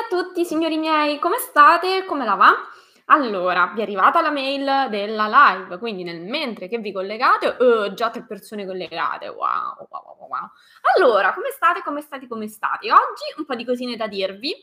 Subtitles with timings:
[0.00, 2.06] a tutti, signori miei, come state?
[2.06, 2.54] Come la va?
[3.06, 7.92] Allora, vi è arrivata la mail della live, quindi nel mentre che vi collegate, uh,
[7.92, 10.50] già tre persone collegate, wow, wow, wow, wow.
[10.96, 12.90] Allora, come state, come state, come state?
[12.90, 14.54] Oggi un po' di cosine da dirvi,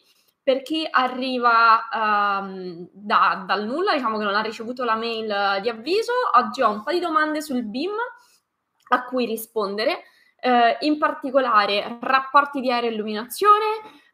[0.41, 5.69] per chi arriva um, da, dal nulla, diciamo che non ha ricevuto la mail di
[5.69, 7.91] avviso, oggi ho un po' di domande sul BIM
[8.89, 10.03] a cui rispondere,
[10.41, 13.65] uh, in particolare rapporti di aria e illuminazione,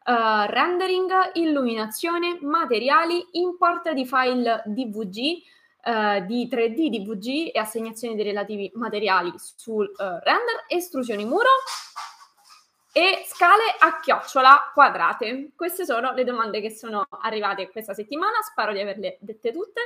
[0.04, 5.42] uh, rendering, illuminazione, materiali, import di file DVG,
[5.84, 11.50] uh, eh, di 3D DVG e assegnazione dei relativi materiali sul uh, render, estrusioni muro
[12.92, 15.50] e scale a chiocciola quadrate.
[15.56, 19.80] Queste sono le domande che sono arrivate questa settimana, spero di averle dette tutte.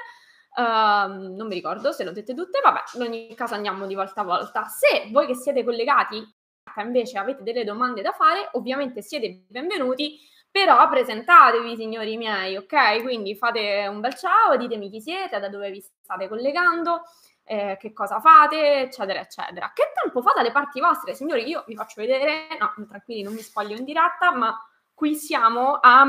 [0.55, 3.95] Uh, non mi ricordo se le ho dette tutte, vabbè, in ogni caso andiamo di
[3.95, 4.65] volta a volta.
[4.67, 6.23] Se voi che siete collegati
[6.77, 10.19] invece avete delle domande da fare, ovviamente siete benvenuti,
[10.51, 13.03] però presentatevi signori miei, ok?
[13.03, 17.03] Quindi fate un bel ciao, ditemi chi siete, da dove vi state collegando,
[17.45, 19.73] eh, che cosa fate, eccetera, eccetera.
[19.75, 21.15] Che tempo fa dalle parti vostre?
[21.15, 24.57] Signori, io vi faccio vedere, no, tranquilli, non mi spoglio in diretta, ma
[24.95, 26.05] qui siamo a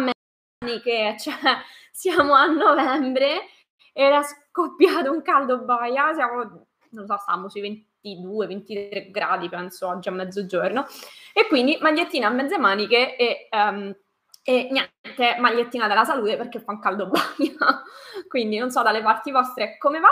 [0.83, 1.57] che cioè
[1.91, 3.47] siamo a novembre,
[3.93, 10.09] era scoppiato un caldo boia, siamo, non so, stiamo sui 20 22-23 gradi, penso oggi
[10.09, 10.85] a mezzogiorno.
[11.33, 13.95] E quindi magliettina a mezze maniche e, um,
[14.43, 17.83] e niente, magliettina della salute perché fa un caldo bagno.
[18.27, 20.09] quindi non so dalle parti vostre come va,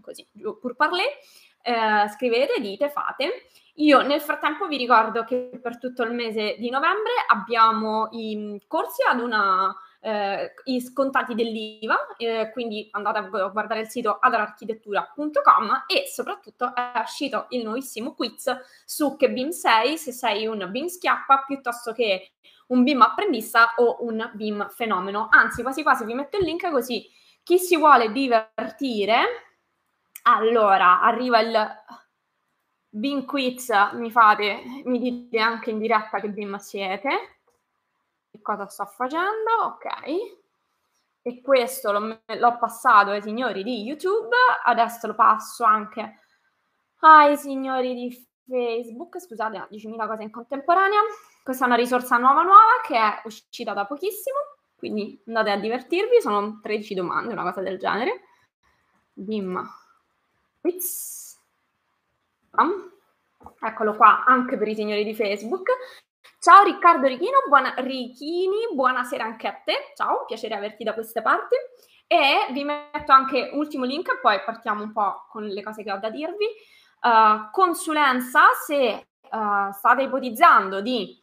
[0.00, 0.26] così,
[0.60, 1.18] pur parlé.
[1.62, 3.48] Eh, scrivete, dite, fate.
[3.74, 9.02] Io nel frattempo vi ricordo che per tutto il mese di novembre abbiamo i corsi
[9.08, 16.06] ad una eh, i scontati dell'IVA, eh, quindi andate a guardare il sito adararchitettura.com e
[16.06, 21.44] soprattutto è uscito il nuovissimo quiz su che BIM sei, se sei un BIM schiappa
[21.46, 22.32] piuttosto che
[22.68, 25.28] un BIM apprendista o un BIM fenomeno.
[25.30, 27.16] Anzi, quasi quasi vi metto il link così
[27.48, 29.22] chi si vuole divertire,
[30.24, 31.66] allora arriva il
[32.90, 37.37] BIM quiz, mi fate, mi dite anche in diretta che BIM siete
[38.30, 39.86] che cosa sto facendo, ok.
[41.22, 44.34] E questo l'ho, l'ho passato ai signori di YouTube,
[44.64, 46.20] adesso lo passo anche
[47.00, 51.00] ai signori di Facebook, scusate, 10.000 cose in contemporanea.
[51.42, 54.38] Questa è una risorsa nuova nuova che è uscita da pochissimo,
[54.76, 58.22] quindi andate a divertirvi, sono 13 domande, una cosa del genere.
[59.12, 59.60] Bim.
[63.60, 65.70] Eccolo qua anche per i signori di Facebook.
[66.40, 69.92] Ciao Riccardo Richino, buona, Richini, buonasera anche a te.
[69.96, 71.56] Ciao, piacere averti da queste parti.
[72.06, 75.98] E vi metto anche ultimo link, poi partiamo un po' con le cose che ho
[75.98, 76.46] da dirvi.
[77.00, 81.20] Uh, consulenza, se uh, state ipotizzando di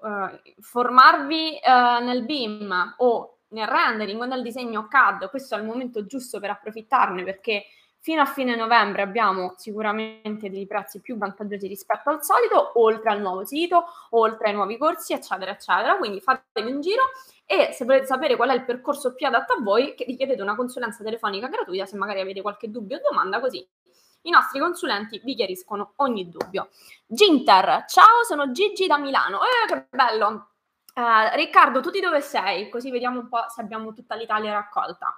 [0.00, 1.60] uh, formarvi
[2.02, 6.50] nel BIM o nel rendering o nel disegno CAD, questo è il momento giusto per
[6.50, 7.64] approfittarne perché
[8.08, 13.20] Fino a fine novembre abbiamo sicuramente dei prezzi più vantaggiosi rispetto al solito, oltre al
[13.20, 15.98] nuovo sito, oltre ai nuovi corsi, eccetera, eccetera.
[15.98, 17.02] Quindi fatevi un giro
[17.44, 21.04] e se volete sapere qual è il percorso più adatto a voi, richiedete una consulenza
[21.04, 23.58] telefonica gratuita se magari avete qualche dubbio o domanda, così
[24.22, 26.70] i nostri consulenti vi chiariscono ogni dubbio.
[27.04, 29.40] Ginter, ciao, sono Gigi da Milano.
[29.42, 30.52] Eh, che bello!
[30.94, 32.70] Uh, Riccardo, tu di dove sei?
[32.70, 35.14] Così vediamo un po' se abbiamo tutta l'Italia raccolta.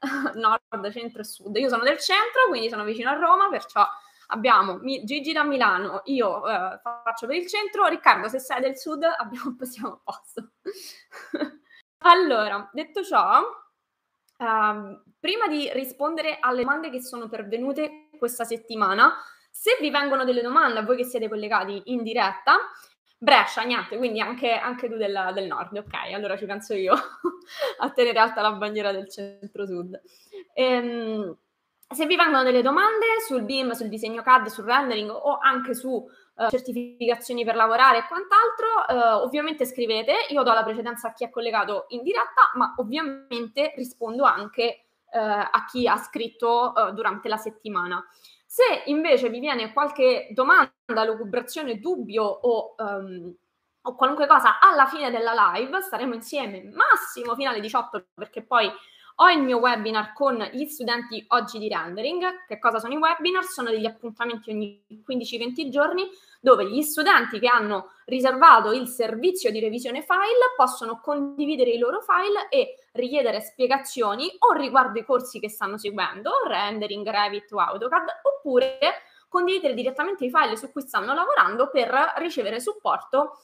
[0.34, 1.56] nord, centro e sud.
[1.56, 3.86] Io sono del centro, quindi sono vicino a Roma, perciò
[4.32, 9.02] abbiamo Gigi da Milano, io eh, faccio per il centro, Riccardo se sei del sud
[9.02, 10.50] abbiamo, siamo a posto.
[11.98, 19.14] allora, detto ciò, uh, prima di rispondere alle domande che sono pervenute questa settimana,
[19.50, 22.56] se vi vengono delle domande a voi che siete collegati in diretta,
[23.22, 26.94] Brescia, niente, quindi anche, anche tu del, del, nord, ok, allora ci penso io
[27.78, 30.00] a tenere alta la bandiera del centro-sud.
[30.54, 31.36] Ehm,
[31.86, 35.90] se vi vengono delle domande sul BIM, sul disegno CAD, sul rendering o anche su
[35.90, 41.24] uh, certificazioni per lavorare e quant'altro, uh, ovviamente scrivete, io do la precedenza a chi
[41.24, 47.36] è collegato in diretta, ma ovviamente rispondo anche uh, a chi ha scritto durante la
[47.36, 48.02] settimana.
[48.52, 53.32] Se invece vi viene qualche domanda, lucubrazione, dubbio o, um,
[53.82, 58.68] o qualunque cosa alla fine della live, staremo insieme massimo fino alle 18 perché poi
[59.22, 62.46] ho il mio webinar con gli studenti oggi di rendering.
[62.46, 63.44] Che cosa sono i webinar?
[63.44, 66.08] Sono degli appuntamenti ogni 15-20 giorni
[66.40, 72.00] dove gli studenti che hanno riservato il servizio di revisione file possono condividere i loro
[72.00, 78.08] file e richiedere spiegazioni o riguardo i corsi che stanno seguendo, rendering, Revit o AutoCAD,
[78.22, 78.78] oppure
[79.28, 83.42] condividere direttamente i file su cui stanno lavorando per ricevere supporto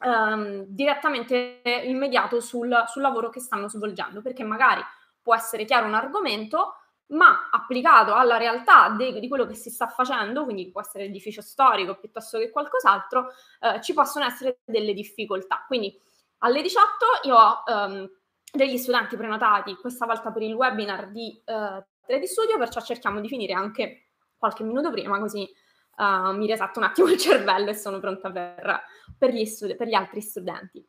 [0.00, 4.82] ehm, direttamente immediato sul, sul lavoro che stanno svolgendo, perché magari
[5.22, 6.74] può essere chiaro un argomento,
[7.08, 11.42] ma applicato alla realtà de- di quello che si sta facendo, quindi può essere l'edificio
[11.42, 15.64] storico piuttosto che qualcos'altro, eh, ci possono essere delle difficoltà.
[15.66, 15.98] Quindi
[16.38, 16.86] alle 18
[17.24, 18.10] io ho um,
[18.52, 23.28] degli studenti prenotati, questa volta per il webinar di uh, 3D Studio, perciò cerchiamo di
[23.28, 25.48] finire anche qualche minuto prima, così
[25.96, 28.82] uh, mi resetto un attimo il cervello e sono pronta per,
[29.16, 30.84] per, gli, studi- per gli, altri studenti.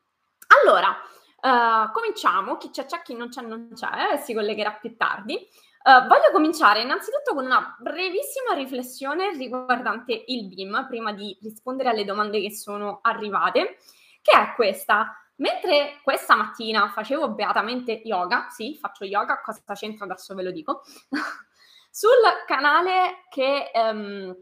[0.63, 0.95] Allora,
[1.43, 5.35] uh, cominciamo, chi c'è c'è, chi non c'è non c'è, si collegherà più tardi.
[5.83, 12.05] Uh, voglio cominciare innanzitutto con una brevissima riflessione riguardante il BIM, prima di rispondere alle
[12.05, 13.77] domande che sono arrivate,
[14.21, 15.17] che è questa.
[15.37, 20.83] Mentre questa mattina facevo beatamente yoga, sì, faccio yoga, cosa c'entra adesso ve lo dico,
[21.89, 22.09] sul
[22.45, 24.33] canale che, um,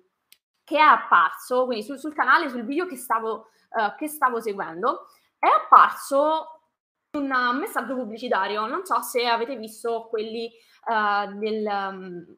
[0.63, 5.07] che, è apparso, quindi sul, sul, canale, sul video che stavo, uh, che stavo seguendo,
[5.39, 6.60] è apparso
[7.51, 8.65] un messaggio pubblicitario.
[8.65, 10.51] Non so se avete visto quelli
[10.85, 12.37] uh, del, um,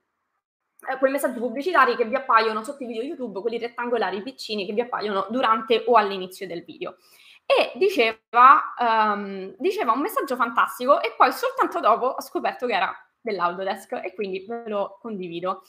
[1.00, 4.82] quei messaggi pubblicitari che vi appaiono sotto i video YouTube, quelli rettangolari piccini che vi
[4.82, 6.98] appaiono durante o all'inizio del video.
[7.46, 12.94] E diceva, um, diceva un messaggio fantastico e poi soltanto dopo ho scoperto che era
[13.20, 15.64] dell'Autodesk e quindi ve lo condivido.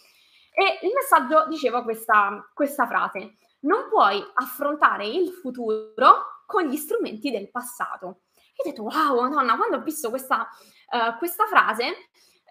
[0.52, 7.30] E il messaggio diceva questa, questa frase, non puoi affrontare il futuro con gli strumenti
[7.30, 8.23] del passato.
[8.56, 10.48] E ho detto, wow, madonna, quando ho visto questa,
[10.90, 11.84] uh, questa frase,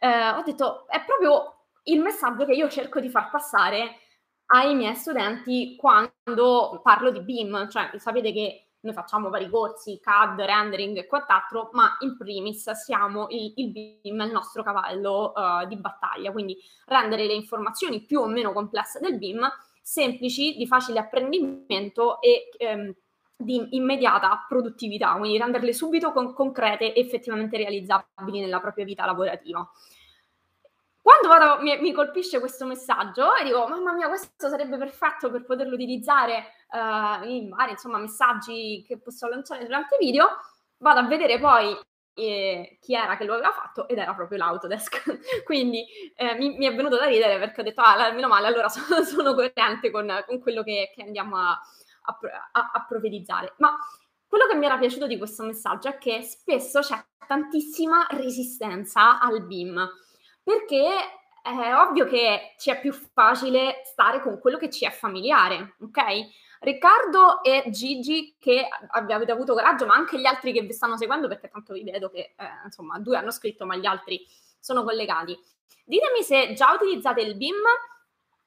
[0.02, 4.00] uh, ho detto, è proprio il messaggio che io cerco di far passare
[4.48, 7.70] ai miei studenti quando parlo di BIM.
[7.70, 13.28] Cioè, sapete che noi facciamo vari corsi, CAD, rendering e quant'altro, ma in primis siamo
[13.30, 18.28] il, il BIM, il nostro cavallo uh, di battaglia, quindi rendere le informazioni più o
[18.28, 19.50] meno complesse del BIM
[19.82, 22.94] semplici, di facile apprendimento e ehm,
[23.36, 29.70] di immediata produttività, quindi renderle subito con- concrete e effettivamente realizzabili nella propria vita lavorativa.
[31.02, 35.44] Quando vado, mi, mi, colpisce questo messaggio e dico, mamma mia, questo sarebbe perfetto per
[35.44, 40.30] poterlo utilizzare uh, in vari insomma, messaggi che posso lanciare durante i video,
[40.78, 41.78] vado a vedere poi
[42.16, 45.44] eh, chi era che lo aveva fatto ed era proprio l'Autodesk.
[45.44, 48.70] Quindi eh, mi, mi, è venuto da ridere perché ho detto, ah, meno male, allora
[48.72, 51.60] sono, sono coerente con, con, quello che, che andiamo a,
[52.04, 52.18] a,
[52.52, 53.54] a, a profetizzare.
[53.58, 53.78] Ma
[54.28, 59.46] quello che mi era piaciuto di questo messaggio è che spesso c'è tantissima resistenza al
[59.46, 59.90] BIM,
[60.42, 60.90] perché
[61.44, 66.02] è ovvio che ci è più facile stare con quello che ci è familiare, ok?
[66.62, 71.28] Riccardo e Gigi che avete avuto coraggio, ma anche gli altri che vi stanno seguendo,
[71.28, 74.26] perché tanto vi vedo che eh, insomma due hanno scritto, ma gli altri
[74.60, 75.38] sono collegati.
[75.84, 77.62] Ditemi se già utilizzate il BIM,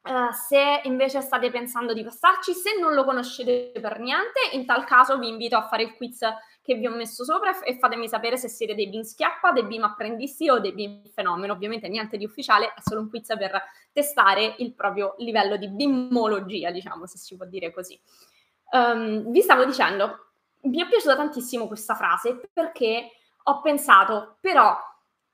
[0.07, 4.85] uh, se invece state pensando di passarci, se non lo conoscete per niente, in tal
[4.85, 6.21] caso vi invito a fare il quiz
[6.63, 9.85] che vi ho messo sopra e fatemi sapere se siete dei BIM schiappa, dei BIM
[9.85, 11.53] apprendisti o dei BIM fenomeno.
[11.53, 13.63] Ovviamente niente di ufficiale, è solo un quiz per
[13.93, 17.99] testare il proprio livello di BIMologia, diciamo, se si può dire così.
[18.71, 20.27] Um, vi stavo dicendo,
[20.63, 23.11] mi è piaciuta tantissimo questa frase perché
[23.45, 24.77] ho pensato, però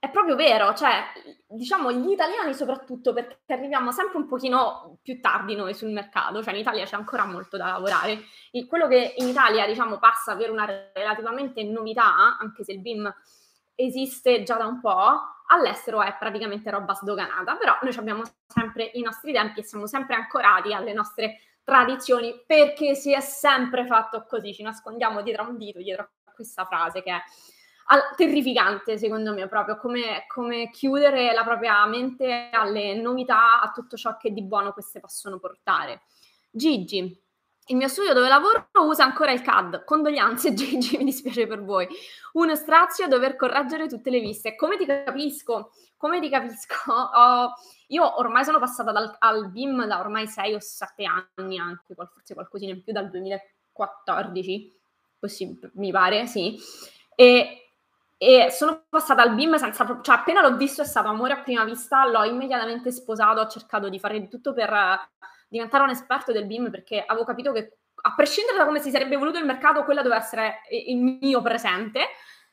[0.03, 1.01] è proprio vero, cioè,
[1.47, 6.55] diciamo, gli italiani soprattutto, perché arriviamo sempre un pochino più tardi noi sul mercato, cioè
[6.55, 8.19] in Italia c'è ancora molto da lavorare.
[8.51, 13.15] E quello che in Italia, diciamo, passa per una relativamente novità, anche se il BIM
[13.77, 19.03] esiste già da un po', all'estero è praticamente roba sdoganata, però noi abbiamo sempre i
[19.03, 24.53] nostri tempi e siamo sempre ancorati alle nostre tradizioni perché si è sempre fatto così,
[24.53, 27.23] ci nascondiamo dietro a un dito, dietro a questa frase che è
[28.17, 34.17] terrificante secondo me proprio come, come, chiudere la propria mente alle novità, a tutto ciò
[34.17, 36.03] che di buono queste possono portare.
[36.51, 37.21] Gigi,
[37.67, 39.85] il mio studio dove lavoro usa ancora il CAD.
[39.85, 41.87] Condoglianze, Gigi, mi dispiace per voi.
[42.33, 44.57] Uno strazio dover correggere tutte le viste.
[44.57, 45.73] Come ti capisco?
[45.97, 46.75] Come ti capisco?
[47.15, 47.53] Oh,
[47.89, 51.05] io ormai sono passata dal, al BIM da ormai 6 o 7
[51.37, 54.81] anni, anche forse qualcosina in più dal 2014,
[55.21, 56.59] così mi pare, sì.
[57.15, 57.62] E
[58.23, 61.65] e sono passata al BIM senza, cioè appena l'ho visto è stato amore a prima
[61.65, 64.73] vista, l'ho immediatamente sposato, ho cercato di fare di tutto per
[65.49, 69.17] diventare un esperto del BIM perché avevo capito che a prescindere da come si sarebbe
[69.17, 72.11] voluto il mercato, quello doveva essere il mio presente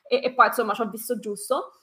[0.08, 1.74] e, e poi insomma ci ho visto giusto.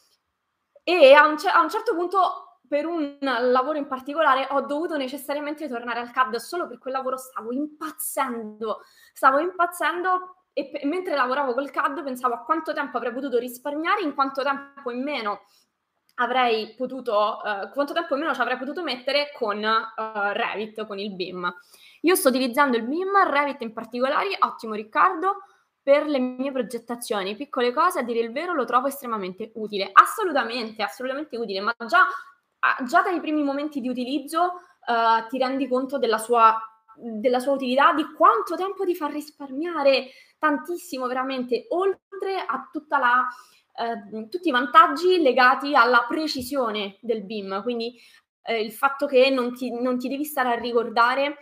[0.83, 5.69] E a un, a un certo punto per un lavoro in particolare ho dovuto necessariamente
[5.69, 8.81] tornare al CAD solo per quel lavoro stavo impazzendo,
[9.13, 14.01] stavo impazzendo e p- mentre lavoravo col CAD pensavo a quanto tempo avrei potuto risparmiare,
[14.01, 15.43] in quanto tempo in meno
[16.15, 20.99] avrei potuto, uh, quanto tempo in meno ci avrei potuto mettere con uh, Revit, con
[20.99, 21.55] il BIM.
[22.01, 25.43] Io sto utilizzando il BIM, Revit in particolare, ottimo Riccardo,
[25.83, 29.91] per le mie progettazioni, piccole cose, a dire il vero, lo trovo estremamente utile.
[29.93, 32.07] Assolutamente, assolutamente utile, ma già,
[32.87, 36.59] già dai primi momenti di utilizzo uh, ti rendi conto della sua,
[36.95, 43.27] della sua utilità, di quanto tempo ti fa risparmiare tantissimo, veramente, oltre a tutta la,
[43.77, 47.99] uh, tutti i vantaggi legati alla precisione del BIM, quindi
[48.49, 51.39] uh, il fatto che non ti, non ti devi stare a ricordare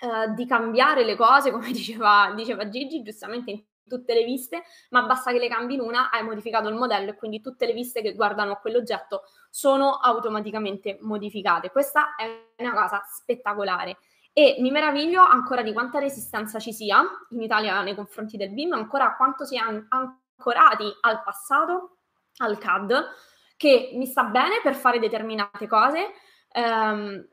[0.00, 5.02] Uh, di cambiare le cose, come diceva, diceva Gigi, giustamente in tutte le viste, ma
[5.02, 8.02] basta che le cambi in una, hai modificato il modello e quindi tutte le viste
[8.02, 11.70] che guardano a quell'oggetto sono automaticamente modificate.
[11.70, 13.98] Questa è una cosa spettacolare
[14.36, 17.00] e mi meraviglio ancora di quanta resistenza ci sia
[17.30, 21.98] in Italia nei confronti del BIM, ancora quanto siano ancorati al passato,
[22.38, 23.10] al CAD,
[23.56, 26.10] che mi sta bene per fare determinate cose,
[26.50, 27.28] ehm,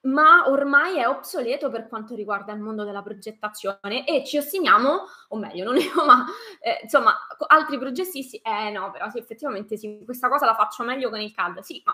[0.00, 5.36] ma ormai è obsoleto per quanto riguarda il mondo della progettazione e ci ostiniamo, o
[5.36, 6.24] meglio, non io, ma
[6.60, 7.14] eh, insomma,
[7.48, 11.34] altri progettisti, eh no, però sì, effettivamente sì, questa cosa la faccio meglio con il
[11.34, 11.92] CAD, sì, ma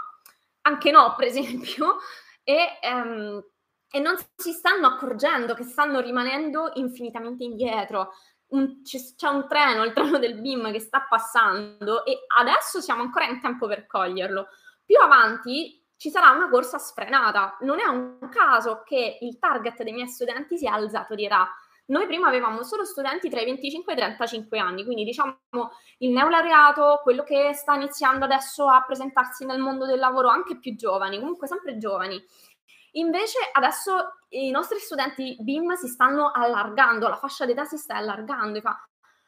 [0.62, 1.96] anche no, per esempio,
[2.44, 3.44] e, ehm,
[3.94, 8.14] e non si stanno accorgendo che stanno rimanendo infinitamente indietro.
[8.48, 13.26] Un, c'è un treno, il treno del BIM che sta passando e adesso siamo ancora
[13.26, 14.48] in tempo per coglierlo.
[14.84, 17.56] Più avanti ci sarà una corsa sfrenata.
[17.60, 21.48] Non è un caso che il target dei miei studenti sia alzato di età.
[21.86, 25.38] Noi prima avevamo solo studenti tra i 25 e i 35 anni, quindi diciamo
[25.98, 30.74] il neolaureato, quello che sta iniziando adesso a presentarsi nel mondo del lavoro, anche più
[30.74, 32.20] giovani, comunque sempre giovani.
[32.96, 38.60] Invece adesso i nostri studenti BIM si stanno allargando, la fascia d'età si sta allargando.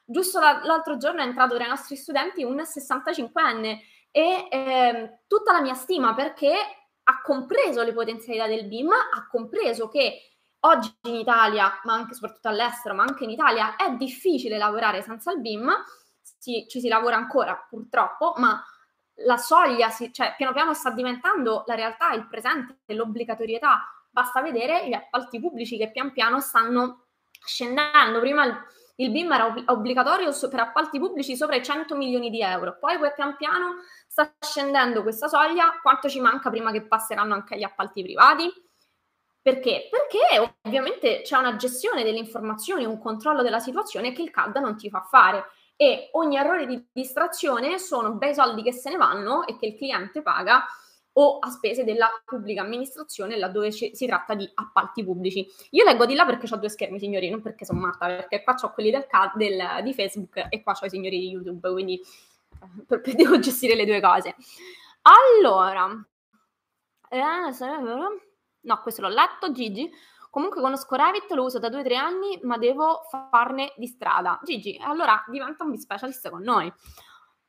[0.05, 3.79] Giusto l'altro giorno è entrato tra i nostri studenti un 65enne
[4.11, 6.55] e eh, tutta la mia stima perché
[7.09, 12.49] ha compreso le potenzialità del BIM, ha compreso che oggi in Italia, ma anche soprattutto
[12.49, 15.73] all'estero, ma anche in Italia, è difficile lavorare senza il BIM,
[16.21, 18.63] si, ci si lavora ancora purtroppo, ma
[19.25, 23.83] la soglia, si, cioè piano piano sta diventando la realtà, il presente, l'obbligatorietà.
[24.11, 27.07] Basta vedere gli appalti pubblici che pian piano stanno
[27.45, 28.21] scendendo.
[28.21, 28.57] Prima il,
[28.97, 33.37] il BIM era obbligatorio per appalti pubblici sopra i 100 milioni di euro, poi pian
[33.37, 38.51] piano sta scendendo questa soglia, quanto ci manca prima che passeranno anche agli appalti privati?
[39.41, 39.89] Perché?
[39.91, 44.77] Perché ovviamente c'è una gestione delle informazioni, un controllo della situazione che il CAD non
[44.77, 45.45] ti fa fare
[45.77, 49.77] e ogni errore di distrazione sono bei soldi che se ne vanno e che il
[49.77, 50.65] cliente paga
[51.19, 55.47] o a spese della pubblica amministrazione laddove ci, si tratta di appalti pubblici.
[55.71, 58.55] Io leggo di là perché ho due schermi, signori, non perché sono matta, perché qua
[58.61, 62.01] ho quelli del, del, di Facebook e qua ho i signori di YouTube, quindi
[62.87, 64.35] per, devo gestire le due cose.
[65.03, 65.89] Allora,
[67.09, 67.21] eh,
[68.61, 69.91] no, questo l'ho letto, Gigi.
[70.37, 73.01] Comunque conosco Revit, lo uso da due o tre anni, ma devo
[73.31, 74.39] farne di strada.
[74.45, 76.71] Gigi, allora diventa un specialist con noi.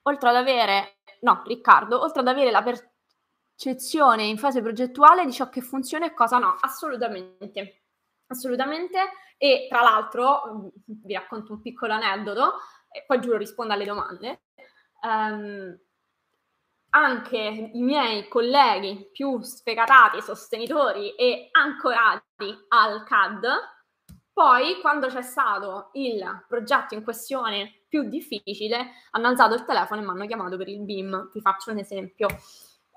[0.03, 5.49] Oltre ad avere, no, Riccardo, oltre ad avere la percezione in fase progettuale di ciò
[5.49, 7.81] che funziona e cosa no, assolutamente.
[8.27, 8.97] Assolutamente.
[9.35, 12.53] E tra l'altro, vi racconto un piccolo aneddoto,
[12.89, 14.43] e poi giuro rispondo alle domande
[15.01, 15.77] um,
[16.97, 17.37] anche
[17.73, 23.45] i miei colleghi più sfegatati, sostenitori e ancorati al CAD,
[24.33, 30.03] poi quando c'è stato il progetto in questione più difficile, hanno alzato il telefono e
[30.03, 31.29] mi hanno chiamato per il BIM.
[31.31, 32.27] Vi faccio un esempio.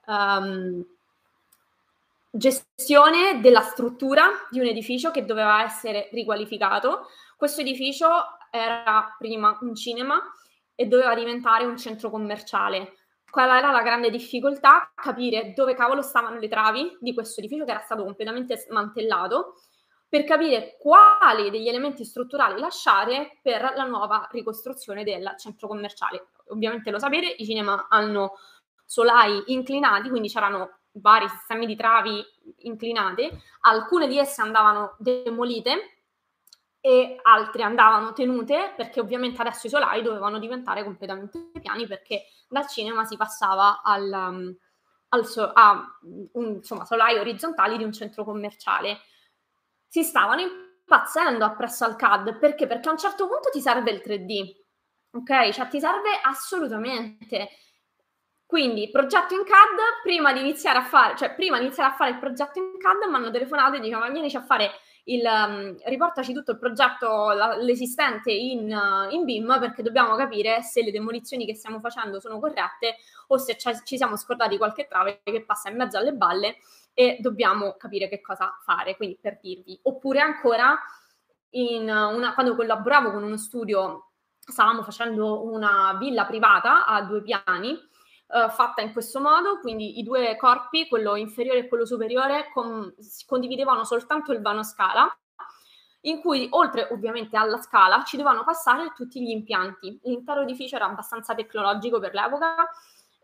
[0.07, 0.85] Um,
[2.31, 7.07] gestione della struttura di un edificio che doveva essere riqualificato.
[7.37, 8.09] Questo edificio
[8.51, 10.21] era prima un cinema
[10.75, 12.95] e doveva diventare un centro commerciale.
[13.31, 14.91] Qual era la grande difficoltà?
[14.95, 19.55] Capire dove cavolo stavano le travi di questo edificio che era stato completamente smantellato
[20.09, 26.31] per capire quali degli elementi strutturali lasciare per la nuova ricostruzione del centro commerciale.
[26.49, 28.33] Ovviamente lo sapete, i cinema hanno
[28.85, 32.21] solai inclinati, quindi c'erano vari sistemi di travi
[32.63, 36.00] inclinate, alcune di esse andavano demolite
[36.81, 42.67] e altre andavano tenute perché ovviamente adesso i solai dovevano diventare completamente piani perché dal
[42.67, 44.57] cinema si passava al, um,
[45.09, 45.99] al so, a
[46.33, 49.01] un, insomma, solai orizzontali di un centro commerciale.
[49.87, 52.67] Si stavano impazzendo appresso al CAD perché?
[52.67, 55.51] Perché a un certo punto ti serve il 3D, ok?
[55.51, 57.49] Cioè ti serve assolutamente.
[58.47, 62.11] Quindi, progetto in CAD, prima di iniziare a fare, cioè prima di iniziare a fare
[62.11, 64.73] il progetto in CAD, mi hanno telefonato e dicevano, vienici a fare
[65.05, 70.63] il, um, riportaci tutto il progetto, la, l'esistente in, uh, in, BIM perché dobbiamo capire
[70.63, 72.97] se le demolizioni che stiamo facendo sono corrette
[73.29, 76.57] o se ci siamo scordati qualche trave che passa in mezzo alle balle
[76.93, 79.79] e dobbiamo capire che cosa fare, quindi per dirvi.
[79.85, 80.79] Oppure ancora,
[81.51, 87.79] una, quando collaboravo con uno studio stavamo facendo una villa privata a due piani,
[88.33, 92.95] eh, fatta in questo modo, quindi i due corpi, quello inferiore e quello superiore, con,
[93.27, 95.13] condividevano soltanto il vano scala,
[96.03, 100.01] in cui oltre ovviamente alla scala ci dovevano passare tutti gli impianti.
[100.05, 102.69] L'intero edificio era abbastanza tecnologico per l'epoca,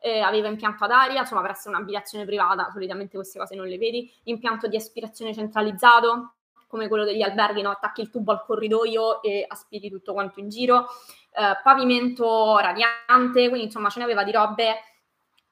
[0.01, 3.79] eh, aveva impianto ad aria, insomma per essere un'abitazione privata solitamente queste cose non le
[3.79, 6.35] vedi, impianto di aspirazione centralizzato,
[6.67, 7.71] come quello degli alberghi, no?
[7.71, 10.87] attacchi il tubo al corridoio e aspiri tutto quanto in giro,
[11.33, 14.77] eh, pavimento radiante, quindi insomma ce ne aveva di robe,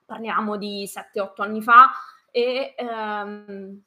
[0.04, 1.90] parliamo di 7-8 anni fa,
[2.30, 3.82] e ehm,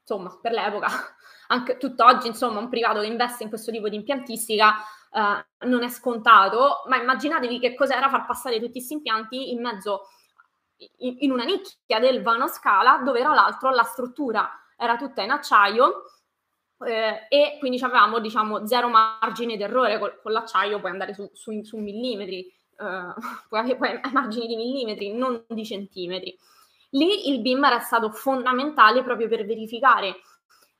[0.00, 0.88] insomma per l'epoca,
[1.48, 4.76] anche tutt'oggi insomma un privato che investe in questo tipo di impiantistica
[5.12, 10.06] eh, non è scontato, ma immaginatevi che cos'era far passare tutti questi impianti in mezzo
[10.98, 15.30] in, in una nicchia del vano scala dove tra l'altro la struttura era tutta in
[15.30, 16.04] acciaio
[16.86, 21.62] eh, e quindi avevamo diciamo zero margine d'errore con, con l'acciaio puoi andare su, su,
[21.62, 22.50] su millimetri
[22.80, 23.14] eh,
[23.48, 26.36] puoi avere margini di millimetri non di centimetri.
[26.90, 30.16] Lì il BIM era stato fondamentale proprio per verificare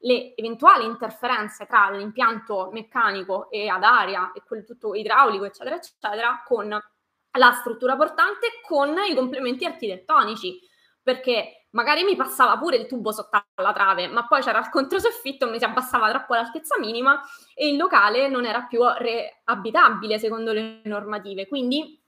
[0.02, 6.42] le eventuali interferenze tra l'impianto meccanico e ad aria e quel tutto idraulico eccetera eccetera
[6.44, 10.58] con la struttura portante con i complementi architettonici.
[11.02, 15.48] Perché magari mi passava pure il tubo sotto alla trave, ma poi c'era il controsoffitto,
[15.48, 17.20] mi si abbassava troppo l'altezza minima
[17.54, 18.80] e il locale non era più
[19.44, 21.46] abitabile secondo le normative.
[21.46, 22.00] Quindi,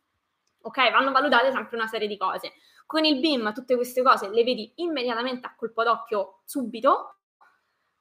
[0.61, 2.53] ok, vanno valutate sempre una serie di cose.
[2.87, 7.17] Con il BIM tutte queste cose le vedi immediatamente a colpo d'occhio subito.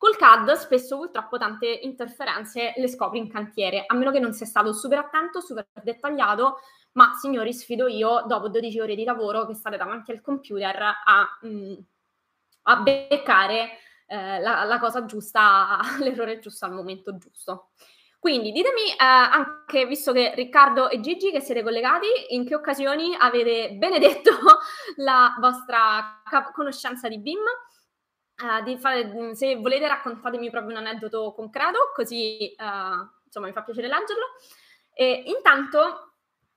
[0.01, 4.47] Col CAD spesso purtroppo tante interferenze le scopri in cantiere, a meno che non sia
[4.47, 6.57] stato super attento, super dettagliato
[6.93, 11.37] ma signori sfido io dopo 12 ore di lavoro che state davanti al computer a,
[11.41, 11.73] mh, mm,
[12.63, 13.69] a beccare
[14.07, 17.69] eh, la, la, cosa giusta, l'errore giusto al momento giusto.
[18.17, 23.15] Quindi ditemi eh, anche, visto che Riccardo e Gigi che siete collegati, in che occasioni
[23.15, 24.31] avete benedetto
[24.97, 27.43] la vostra cap- conoscenza di BIM?
[28.41, 33.87] Uh, fare, se volete raccontatemi proprio un aneddoto concreto, così uh, insomma mi fa piacere
[33.87, 34.25] leggerlo.
[34.93, 36.13] E intanto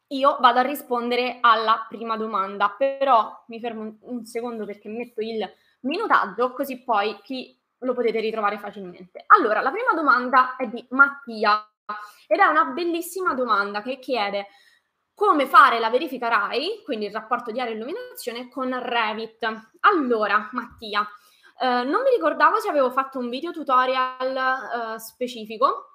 [0.09, 5.49] io vado a rispondere alla prima domanda, però mi fermo un secondo perché metto il
[5.81, 9.25] minutaggio, così poi chi lo potete ritrovare facilmente.
[9.27, 11.69] Allora, la prima domanda è di Mattia
[12.27, 14.47] ed è una bellissima domanda che chiede
[15.15, 19.69] come fare la verifica RAI, quindi il rapporto di area e illuminazione, con Revit.
[19.81, 21.07] Allora, Mattia,
[21.61, 25.95] eh, non mi ricordavo se avevo fatto un video tutorial eh, specifico,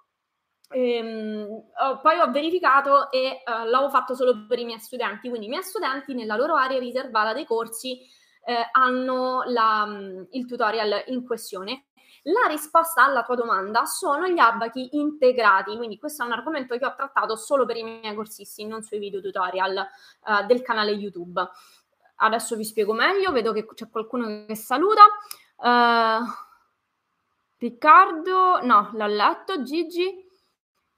[0.72, 1.64] Ehm,
[2.02, 5.64] poi ho verificato e uh, l'avevo fatto solo per i miei studenti, quindi i miei
[5.64, 8.00] studenti nella loro area riservata dei corsi
[8.46, 11.86] eh, hanno la, mm, il tutorial in questione.
[12.24, 16.86] La risposta alla tua domanda sono gli abachi integrati, quindi questo è un argomento che
[16.86, 19.88] ho trattato solo per i miei corsisti, non sui video tutorial
[20.26, 21.42] uh, del canale YouTube.
[22.22, 25.04] Adesso vi spiego meglio, vedo che c'è qualcuno che saluta.
[25.62, 26.24] Uh,
[27.58, 30.28] Riccardo, no, l'ho letto, Gigi.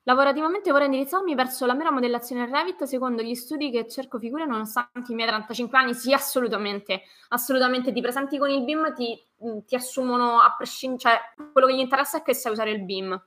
[0.04, 5.12] Lavorativamente vorrei indirizzarmi verso la mera modellazione Revit secondo gli studi che cerco figure nonostante
[5.12, 5.94] i miei 35 anni.
[5.94, 7.92] Sì, assolutamente, assolutamente.
[7.92, 11.20] Ti presenti con il BIM, ti, mm, ti assumono a prescindere, cioè
[11.52, 13.20] quello che gli interessa è che sai usare il BIM.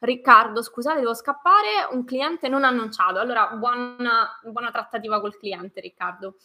[0.00, 3.18] Riccardo, scusate, devo scappare, un cliente non annunciato.
[3.18, 6.36] Allora, buona, buona trattativa col cliente, Riccardo.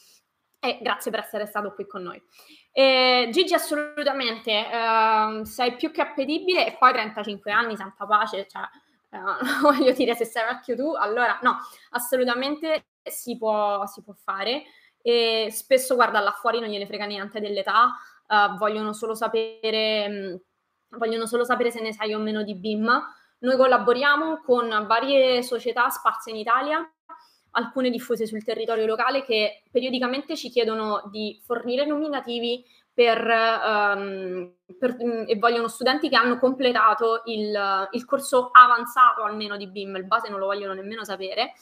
[0.66, 2.24] E grazie per essere stato qui con noi.
[2.72, 8.62] Eh, Gigi, assolutamente, eh, sei più che appetibile e poi 35 anni, santa pace, cioè
[9.10, 9.20] eh,
[9.62, 11.58] voglio dire, se sei vecchio tu, allora no,
[11.90, 14.64] assolutamente si può, si può fare.
[15.02, 17.92] E spesso, guarda, là fuori non gliene frega niente dell'età,
[18.30, 22.56] uh, vogliono, solo sapere, mh, mm, vogliono solo sapere se ne sai o meno di
[22.56, 23.02] BIM.
[23.40, 26.90] Noi collaboriamo con varie società sparse in Italia,
[27.54, 32.64] alcune diffuse sul territorio locale, che periodicamente ci chiedono di fornire nominativi
[32.94, 39.58] per, um, per, mm, e vogliono studenti che hanno completato il, il, corso avanzato almeno
[39.58, 41.54] di BIM, il base non lo vogliono nemmeno sapere.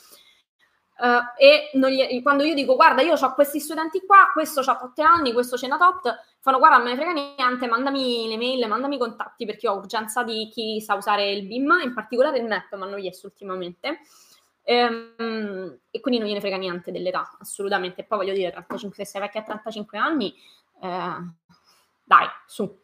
[1.01, 5.01] Uh, e gli, quando io dico guarda io ho questi studenti qua, questo ha 8
[5.01, 8.67] anni, questo ce n'ha tot, fanno guarda non me ne frega niente, mandami le mail,
[8.67, 12.45] mandami i contatti perché ho urgenza di chi sa usare il BIM, in particolare il
[12.45, 14.01] MEP mi hanno chiesto ultimamente.
[14.63, 18.03] Ehm, e quindi non gliene frega niente dell'età, assolutamente.
[18.03, 20.33] Poi voglio dire, 35, se sei vecchia a 35 anni,
[20.81, 21.15] eh,
[22.03, 22.79] dai, su.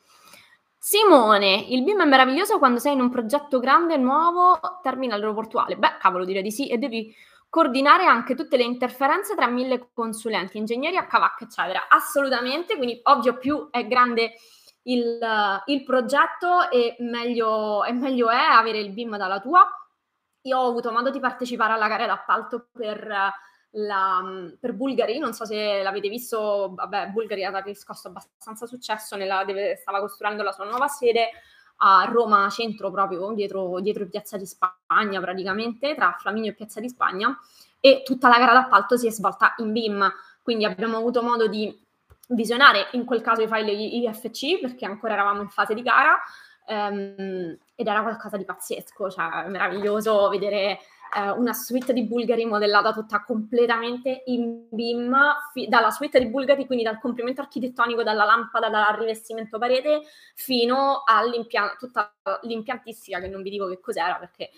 [0.79, 5.75] Simone, il BIM è meraviglioso quando sei in un progetto grande, nuovo, terminale aeroportuale.
[5.75, 7.13] Beh, cavolo, direi di sì, e devi
[7.49, 11.87] coordinare anche tutte le interferenze tra mille consulenti, ingegneri, HVAC, eccetera.
[11.89, 14.35] Assolutamente, quindi ovvio più è grande
[14.83, 15.19] il,
[15.65, 19.67] il progetto e meglio, e meglio è avere il BIM dalla tua.
[20.47, 23.33] Io ho avuto modo di partecipare alla gara d'appalto per
[23.71, 24.23] la,
[24.59, 29.75] per Bulgari, non so se l'avete visto, vabbè, Bulgari ha riscosso abbastanza successo, nella, deve,
[29.75, 31.29] stava costruendo la sua nuova sede
[31.79, 36.89] a Roma centro, proprio dietro, dietro Piazza di Spagna praticamente, tra Flaminio e Piazza di
[36.89, 37.37] Spagna,
[37.79, 41.85] e tutta la gara d'appalto si è svolta in BIM, quindi abbiamo avuto modo di
[42.29, 46.17] visionare in quel caso i file IFC perché ancora eravamo in fase di gara
[46.67, 50.79] um, ed era qualcosa di pazzesco, cioè meraviglioso vedere
[51.15, 55.15] eh, una suite di Bulgari modellata tutta completamente in BIM,
[55.53, 60.01] fi- dalla suite di Bulgari, quindi dal complemento architettonico, dalla lampada, dal rivestimento parete,
[60.35, 61.23] fino a
[61.77, 64.49] tutta l'impiantistica, che non vi dico che cos'era, perché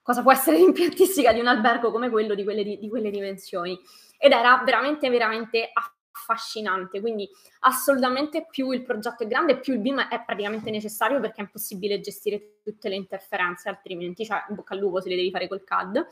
[0.00, 3.78] cosa può essere l'impiantistica di un albergo come quello di quelle, di, di quelle dimensioni.
[4.18, 5.70] Ed era veramente, veramente
[6.12, 7.28] affascinante, quindi
[7.60, 12.00] assolutamente più il progetto è grande, più il BIM è praticamente necessario perché è impossibile
[12.00, 15.64] gestire tutte le interferenze, altrimenti, cioè, in bocca al lupo se le devi fare col
[15.64, 16.06] CAD.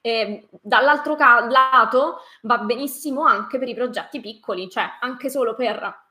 [0.00, 6.04] E dall'altro ca- lato va benissimo anche per i progetti piccoli, cioè anche solo per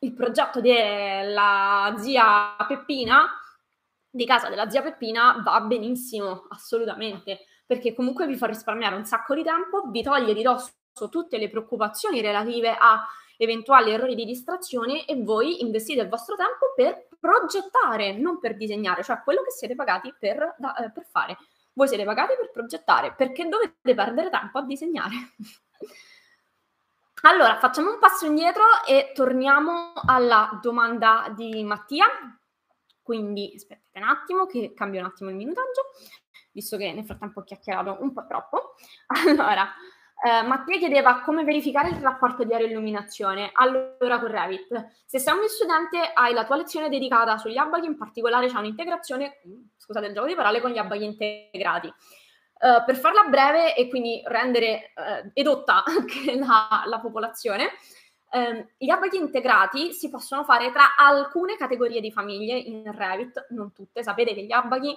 [0.00, 3.28] il progetto della zia Peppina,
[4.10, 9.34] di casa della zia Peppina, va benissimo, assolutamente, perché comunque vi fa risparmiare un sacco
[9.34, 10.70] di tempo, vi toglie di dosso
[11.10, 13.06] tutte le preoccupazioni relative a
[13.36, 19.02] eventuali errori di distrazione e voi investite il vostro tempo per progettare, non per disegnare,
[19.02, 21.36] cioè quello che siete pagati per, da, eh, per fare.
[21.72, 25.14] Voi siete pagati per progettare, perché dovete perdere tempo a disegnare?
[27.22, 32.06] allora, facciamo un passo indietro e torniamo alla domanda di Mattia.
[33.02, 35.90] Quindi aspettate un attimo che cambio un attimo il minutaggio,
[36.52, 38.74] visto che nel frattempo ho chiacchierato un po' troppo.
[39.28, 39.68] Allora,
[40.26, 43.50] eh, Mattia chiedeva come verificare il rapporto di aria illuminazione.
[43.52, 47.96] Allora, con Revit, se sei uno studente, hai la tua lezione dedicata sugli abaki, in
[47.96, 49.40] particolare c'è un'integrazione,
[49.76, 51.86] scusate il gioco di parole, con gli abaki integrati.
[52.58, 57.68] Uh, per farla breve e quindi rendere uh, edotta anche la, la popolazione,
[58.32, 63.72] um, gli abaki integrati si possono fare tra alcune categorie di famiglie in Revit, non
[63.72, 64.02] tutte.
[64.02, 64.96] Sapete che gli abaki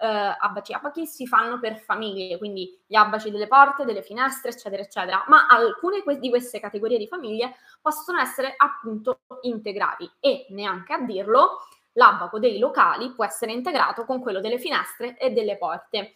[0.00, 4.82] eh, abaci abachi si fanno per famiglie, quindi gli abaci delle porte, delle finestre, eccetera,
[4.82, 11.00] eccetera, ma alcune di queste categorie di famiglie possono essere appunto integrati e neanche a
[11.00, 11.58] dirlo,
[11.92, 16.14] l'abaco dei locali può essere integrato con quello delle finestre e delle porte.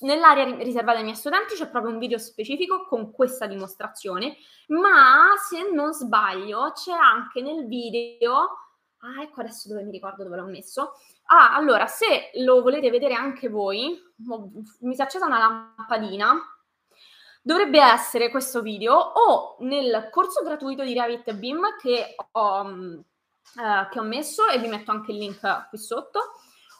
[0.00, 4.36] Nell'area riservata ai miei studenti c'è proprio un video specifico con questa dimostrazione,
[4.68, 8.56] ma se non sbaglio c'è anche nel video
[9.04, 10.92] Ah, ecco adesso dove mi ricordo dove l'ho messo.
[11.34, 13.98] Ah, allora, se lo volete vedere anche voi,
[14.80, 16.34] mi si è accesa una lampadina,
[17.40, 23.98] dovrebbe essere questo video o nel corso gratuito di Revit BIM che ho, uh, che
[23.98, 26.32] ho messo e vi metto anche il link qui sotto,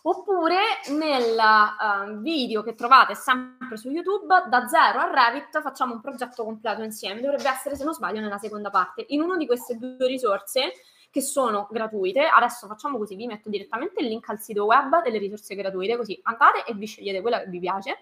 [0.03, 0.61] oppure
[0.91, 6.45] nel uh, video che trovate sempre su YouTube, da zero a Revit facciamo un progetto
[6.45, 9.07] completo insieme, dovrebbe essere se non sbaglio nella seconda parte.
[9.09, 10.73] In una di queste due risorse
[11.13, 12.25] che sono gratuite.
[12.25, 16.19] Adesso facciamo così, vi metto direttamente il link al sito web delle risorse gratuite, così
[16.23, 17.99] andate e vi scegliete quella che vi piace,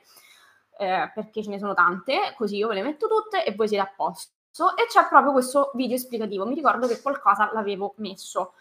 [0.79, 3.83] eh, perché ce ne sono tante, così io ve le metto tutte e voi siete
[3.83, 4.77] a posto.
[4.77, 8.55] E c'è proprio questo video esplicativo, mi ricordo che qualcosa l'avevo messo,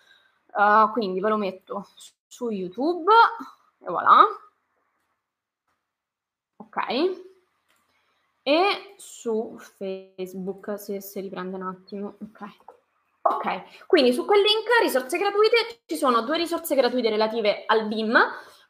[0.53, 1.88] uh, quindi ve lo metto
[2.27, 3.12] su YouTube
[3.79, 4.23] e voilà.
[6.57, 6.77] Ok.
[8.43, 12.15] E su Facebook, se, se riprende un attimo.
[12.19, 12.68] Ok.
[13.31, 18.17] Ok, quindi su quel link risorse gratuite ci sono due risorse gratuite relative al BIM.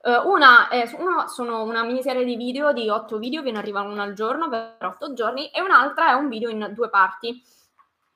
[0.01, 3.91] Uh, una, è, una sono una miniserie di video di otto video che ne arrivano
[3.91, 7.41] uno al giorno per otto giorni e un'altra è un video in due parti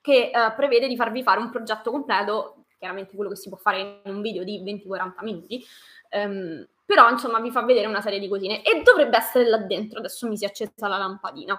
[0.02, 4.02] che uh, prevede di farvi fare un progetto completo, chiaramente quello che si può fare
[4.04, 5.66] in un video di 20-40 minuti,
[6.12, 10.00] um, però insomma vi fa vedere una serie di cosine e dovrebbe essere là dentro,
[10.00, 11.58] adesso mi si è accesa la lampadina.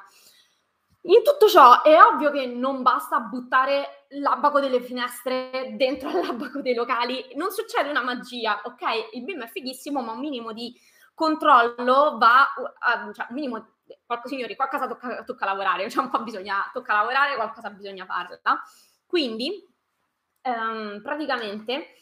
[1.07, 6.75] In tutto ciò è ovvio che non basta buttare l'abaco delle finestre dentro all'abaco dei
[6.75, 9.13] locali, non succede una magia, ok?
[9.13, 10.75] Il BIM è fighissimo, ma un minimo di
[11.13, 12.47] controllo va,
[12.79, 13.77] a, cioè un minimo,
[14.25, 18.63] signori, qualcosa tocca, tocca lavorare, cioè un po' bisogna, tocca lavorare, qualcosa bisogna farla.
[19.05, 19.63] Quindi,
[20.43, 21.97] um, praticamente,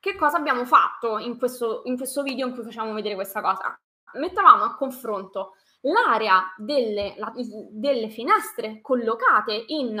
[0.00, 3.78] che cosa abbiamo fatto in questo, in questo video in cui facciamo vedere questa cosa?
[4.14, 5.54] Mettavamo a confronto
[5.90, 7.32] l'area delle, la,
[7.70, 10.00] delle finestre collocate in,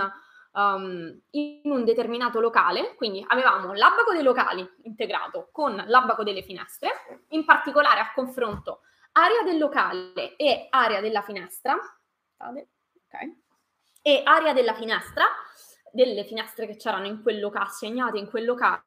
[0.52, 7.24] um, in, un determinato locale, quindi avevamo l'abaco dei locali integrato con l'abaco delle finestre,
[7.30, 8.80] in particolare a confronto
[9.12, 11.76] area del locale e area della finestra,
[12.36, 13.42] okay,
[14.02, 15.24] e area della finestra,
[15.92, 18.84] delle finestre che c'erano in quel locale, assegnate in quel locale,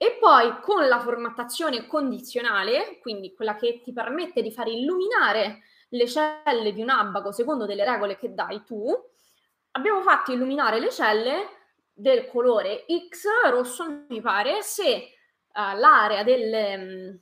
[0.00, 6.06] E poi con la formattazione condizionale, quindi quella che ti permette di far illuminare le
[6.06, 8.92] celle di un abaco secondo delle regole che dai tu,
[9.72, 11.56] abbiamo fatto illuminare le celle
[11.92, 15.12] del colore X, rosso mi pare, se
[15.54, 17.20] uh, l'area del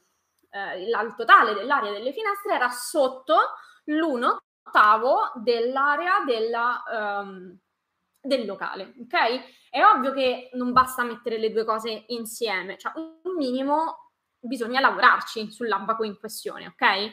[0.50, 3.36] uh, totale dell'area delle finestre era sotto
[3.84, 6.82] l'1 ottavo dell'area della,
[7.22, 7.56] um,
[8.20, 9.70] del locale, ok?
[9.70, 15.50] È ovvio che non basta mettere le due cose insieme, cioè un minimo bisogna lavorarci
[15.50, 17.10] sull'abaco in questione, ok?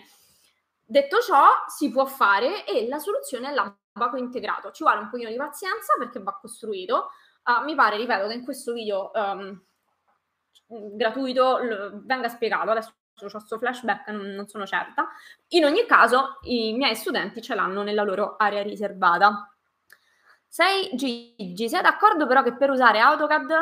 [0.93, 4.69] Detto ciò, si può fare e la soluzione è l'abaco integrato.
[4.69, 7.09] Ci vuole un pochino di pazienza perché va costruito.
[7.45, 9.59] Uh, mi pare, ripeto, che in questo video um,
[10.95, 12.69] gratuito l- venga spiegato.
[12.69, 15.09] Adesso ho questo flashback, non, non sono certa.
[15.47, 19.51] In ogni caso, i miei studenti ce l'hanno nella loro area riservata.
[20.47, 23.53] Sei Gigi, sei d'accordo però che per usare AutoCAD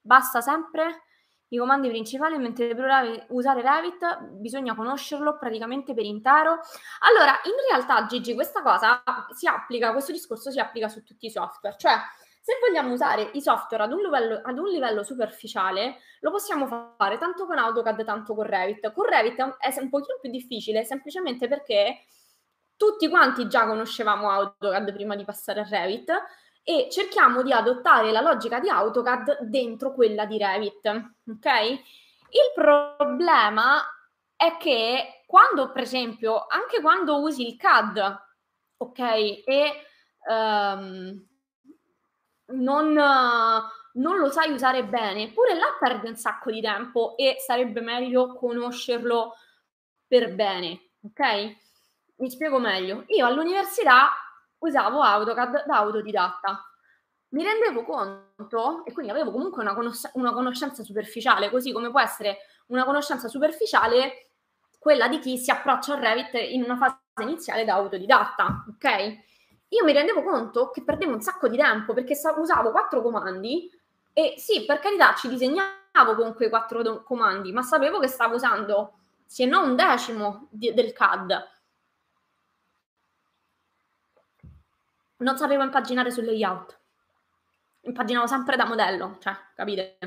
[0.00, 1.02] basta sempre
[1.50, 6.58] i comandi principali, mentre per usare Revit bisogna conoscerlo praticamente per intero.
[7.00, 9.02] Allora, in realtà, Gigi, questa cosa
[9.34, 11.94] si applica, questo discorso si applica su tutti i software, cioè
[12.42, 17.18] se vogliamo usare i software ad un, livello, ad un livello superficiale, lo possiamo fare
[17.18, 18.92] tanto con AutoCAD, tanto con Revit.
[18.92, 22.04] Con Revit è un pochino più difficile, semplicemente perché
[22.76, 26.10] tutti quanti già conoscevamo AutoCAD prima di passare a Revit,
[26.62, 30.86] e cerchiamo di adottare la logica di AutoCAD dentro quella di Revit,
[31.28, 31.46] ok?
[32.30, 33.82] Il problema
[34.36, 38.18] è che quando, per esempio, anche quando usi il CAD,
[38.76, 39.72] ok, e
[40.28, 41.26] um,
[42.46, 47.80] non, non lo sai usare bene, pure là perdi un sacco di tempo e sarebbe
[47.80, 49.34] meglio conoscerlo
[50.06, 51.56] per bene, ok?
[52.16, 53.04] Mi spiego meglio.
[53.08, 54.10] Io all'università
[54.60, 56.64] usavo AutoCAD da autodidatta.
[57.32, 62.00] Mi rendevo conto, e quindi avevo comunque una, conos- una conoscenza superficiale, così come può
[62.00, 64.30] essere una conoscenza superficiale
[64.78, 69.18] quella di chi si approccia al Revit in una fase iniziale da autodidatta, ok?
[69.68, 73.70] Io mi rendevo conto che perdevo un sacco di tempo perché usavo quattro comandi
[74.12, 78.34] e sì, per carità, ci disegnavo con quei quattro do- comandi, ma sapevo che stavo
[78.34, 78.94] usando
[79.24, 81.48] se non un decimo di- del CAD
[85.20, 86.78] non sapevo impaginare sul layout.
[87.82, 89.98] Impaginavo sempre da modello, cioè, capite?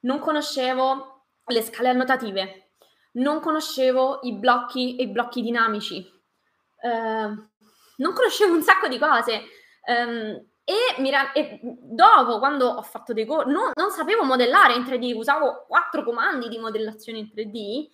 [0.00, 2.72] Non conoscevo le scale annotative,
[3.12, 6.04] non conoscevo i blocchi e i blocchi dinamici,
[6.82, 9.42] eh, non conoscevo un sacco di cose.
[9.86, 14.82] Um, e, ra- e, dopo, quando ho fatto dei corsi, non, non, sapevo modellare in
[14.82, 17.88] 3D, usavo quattro comandi di modellazione in 3D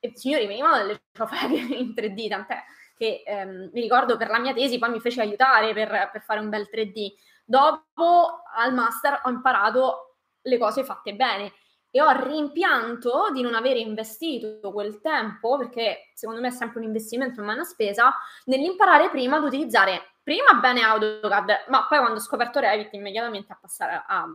[0.00, 2.64] e signori, venivano delle ciofeghe in 3D, tant'è
[2.96, 6.40] che ehm, mi ricordo per la mia tesi poi mi fece aiutare per, per fare
[6.40, 7.12] un bel 3D.
[7.44, 11.52] Dopo al master ho imparato le cose fatte bene
[11.90, 16.84] e ho rimpianto di non aver investito quel tempo, perché secondo me è sempre un
[16.84, 18.12] investimento, è una spesa,
[18.44, 23.58] nell'imparare prima ad utilizzare prima bene AutoCAD, ma poi quando ho scoperto Revit immediatamente a
[23.60, 24.26] passare a,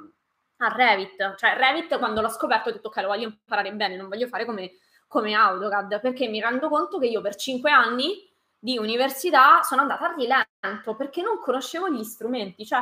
[0.58, 1.36] a Revit.
[1.36, 4.46] Cioè Revit quando l'ho scoperto ho detto ok, lo voglio imparare bene, non voglio fare
[4.46, 4.72] come,
[5.08, 8.31] come AutoCAD, perché mi rendo conto che io per cinque anni
[8.64, 12.64] di università sono andata a rilento perché non conoscevo gli strumenti.
[12.64, 12.82] Cioè,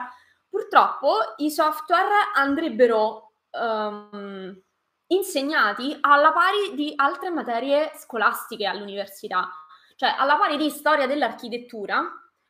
[0.50, 4.62] purtroppo i software andrebbero um,
[5.08, 9.50] insegnati alla pari di altre materie scolastiche all'università,
[9.96, 12.04] cioè alla pari di storia dell'architettura,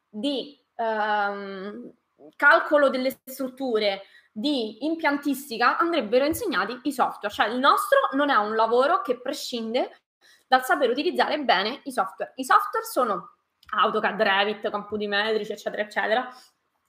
[0.09, 1.93] di um,
[2.35, 7.33] calcolo delle strutture, di impiantistica, andrebbero insegnati i software.
[7.33, 10.01] Cioè il nostro non è un lavoro che prescinde
[10.49, 12.33] dal sapere utilizzare bene i software.
[12.37, 13.35] I software sono
[13.71, 16.27] AutoCAD, Revit, computi metrici, eccetera, eccetera,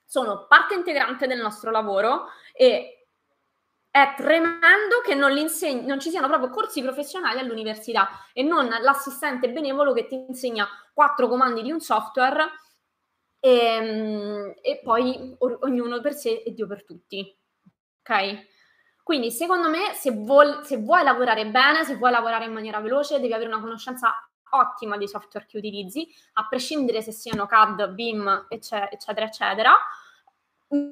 [0.03, 3.07] sono parte integrante del nostro lavoro e
[3.91, 9.93] è tremendo che non, non, ci siano proprio corsi professionali all'università e non l'assistente benevolo
[9.93, 12.45] che ti insegna quattro comandi di un software
[13.41, 17.37] e, ehm, e poi ognuno per sé e Dio per tutti.
[18.01, 18.49] Ok?
[19.03, 23.21] Quindi secondo me se, vuol, se vuoi lavorare bene, se vuoi lavorare in maniera veloce,
[23.21, 24.15] devi avere una conoscenza
[24.51, 29.73] ottima dei software che utilizzi, a prescindere se siano CAD, BIM, eccetera, eccetera.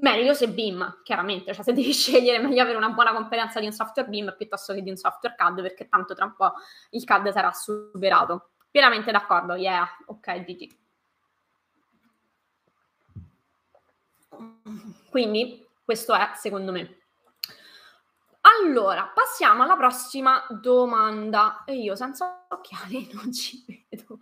[0.00, 3.72] Meglio se BIM, chiaramente, cioè se devi scegliere meglio avere una buona competenza di un
[3.72, 6.52] software BIM piuttosto che di un software CAD, perché tanto tra un po'
[6.90, 8.50] il CAD sarà superato.
[8.70, 10.86] Pienamente d'accordo, yeah, ok Gigi.
[15.10, 16.97] Quindi questo è secondo me.
[18.60, 21.64] Allora, passiamo alla prossima domanda.
[21.64, 24.18] E io senza occhiali non ci vedo.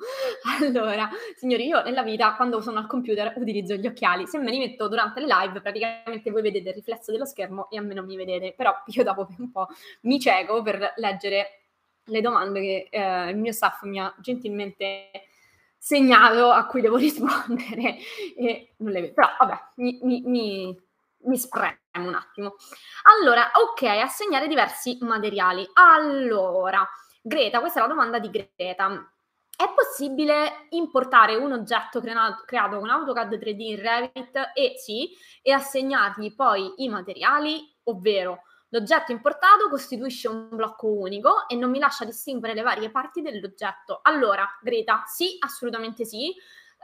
[0.61, 4.27] Allora, signori, io nella vita quando sono al computer utilizzo gli occhiali.
[4.27, 7.79] Se me li metto durante le live, praticamente voi vedete il riflesso dello schermo e
[7.79, 8.53] a me non mi vedete.
[8.55, 9.68] Però io dopo un po'
[10.03, 11.62] mi cieco per leggere
[12.05, 15.11] le domande che eh, il mio staff mi ha gentilmente
[15.79, 17.96] segnato a cui devo rispondere
[18.37, 19.14] e non le vedo.
[19.14, 20.86] Però vabbè, mi, mi, mi,
[21.27, 22.57] mi spremo un attimo.
[23.21, 25.69] Allora, ok, assegnare diversi materiali.
[25.75, 26.87] Allora,
[27.23, 29.11] Greta, questa è la domanda di Greta.
[29.57, 35.09] È possibile importare un oggetto creato, con AutoCAD 3D in Revit e sì,
[35.41, 41.79] e assegnargli poi i materiali, ovvero l'oggetto importato costituisce un blocco unico e non mi
[41.79, 44.01] lascia distinguere le varie parti dell'oggetto.
[44.03, 46.35] Allora, Greta, sì, assolutamente sì.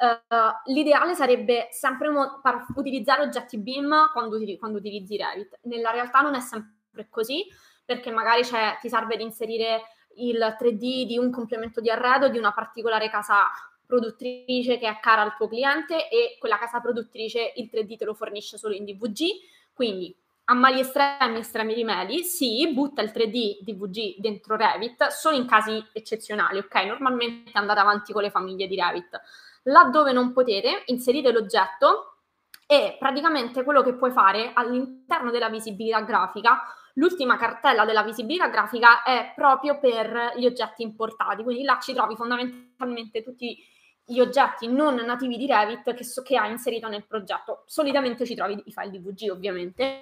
[0.02, 2.40] Uh, l'ideale sarebbe sempre mo-
[2.74, 5.60] utilizzare oggetti BIM quando, quando, utilizzi Revit.
[5.62, 7.46] Nella realtà non è sempre così,
[7.84, 8.42] perché magari
[8.80, 9.82] ti serve di inserire
[10.16, 13.48] il 3D di un complemento di arredo di una particolare casa
[13.86, 18.14] produttrice che è cara al tuo cliente e quella casa produttrice il 3D te lo
[18.14, 19.26] fornisce solo in DVG.
[19.72, 20.12] Quindi
[20.46, 25.80] a mali estremi, estremi rimedi, sì, butta il 3D DVG dentro Revit, solo in casi
[25.92, 26.74] eccezionali, ok?
[26.86, 29.20] Normalmente andate avanti con le famiglie di Revit.
[29.62, 32.18] Laddove non potete, inserite l'oggetto
[32.66, 36.62] e praticamente quello che puoi fare all'interno della visibilità grafica
[36.94, 42.16] L'ultima cartella della visibilità grafica è proprio per gli oggetti importati, quindi là ci trovi
[42.16, 43.56] fondamentalmente tutti
[44.04, 47.62] gli oggetti non nativi di Revit che, so, che hai inserito nel progetto.
[47.66, 50.00] Solitamente ci trovi i file DVG ovviamente.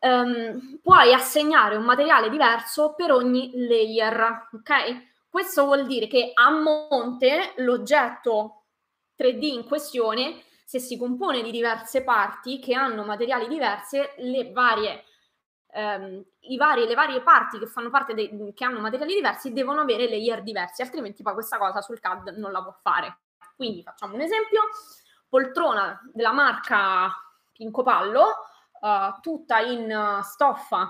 [0.00, 5.12] Um, puoi assegnare un materiale diverso per ogni layer, ok?
[5.30, 8.63] Questo vuol dire che a monte l'oggetto
[9.16, 15.04] 3D in questione, se si compone di diverse parti che hanno materiali diversi, le varie
[15.74, 16.24] ehm,
[16.56, 20.42] vari, le varie parti che fanno parte dei, che hanno materiali diversi devono avere layer
[20.42, 23.18] diversi, altrimenti poi questa cosa sul CAD non la può fare.
[23.56, 24.62] Quindi facciamo un esempio,
[25.28, 27.12] poltrona della marca
[27.52, 28.24] Pinco Pallo,
[28.80, 30.88] uh, tutta in stoffa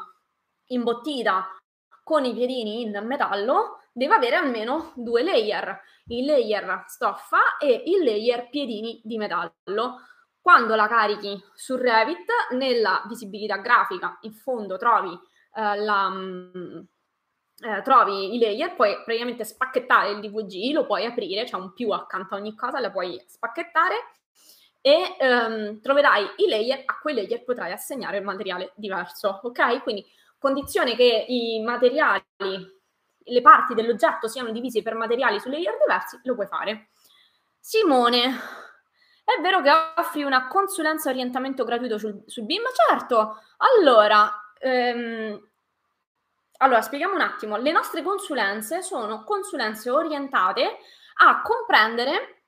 [0.66, 1.46] imbottita
[2.02, 8.02] con i piedini in metallo, deve avere almeno due layer, il layer stoffa e il
[8.02, 10.00] layer piedini di metallo.
[10.40, 15.12] Quando la carichi su Revit, nella visibilità grafica in fondo trovi,
[15.54, 16.78] eh, la, mm,
[17.62, 21.72] eh, trovi i layer, puoi praticamente spacchettare il DVG, lo puoi aprire, c'è cioè un
[21.72, 23.94] più accanto a ogni cosa, la puoi spacchettare
[24.80, 29.82] e ehm, troverai i layer, a quei layer potrai assegnare il materiale diverso, ok?
[29.82, 30.04] Quindi
[30.38, 32.73] condizione che i materiali,
[33.24, 36.88] le parti dell'oggetto siano divise per materiali su layer diversi, lo puoi fare.
[37.58, 38.26] Simone,
[39.24, 42.62] è vero che offri una consulenza orientamento gratuito sul, sul BIM?
[42.88, 43.38] Certo.
[43.78, 45.40] Allora, ehm,
[46.58, 47.56] allora, spieghiamo un attimo.
[47.56, 50.78] Le nostre consulenze sono consulenze orientate
[51.16, 52.44] a comprendere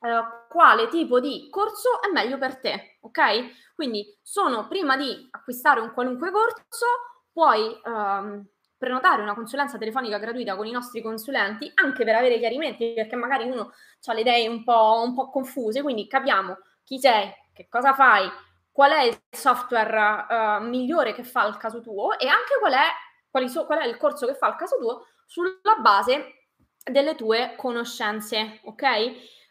[0.00, 3.74] eh, quale tipo di corso è meglio per te, ok?
[3.74, 6.86] Quindi sono prima di acquistare un qualunque corso,
[7.32, 8.46] puoi ehm,
[8.78, 13.48] prenotare una consulenza telefonica gratuita con i nostri consulenti, anche per avere chiarimenti, perché magari
[13.48, 13.72] uno
[14.04, 18.30] ha le idee un po', un po confuse, quindi capiamo chi sei, che cosa fai,
[18.70, 23.48] qual è il software uh, migliore che fa il caso tuo e anche qual è,
[23.48, 26.48] so, qual è il corso che fa il caso tuo sulla base
[26.84, 28.84] delle tue conoscenze, ok?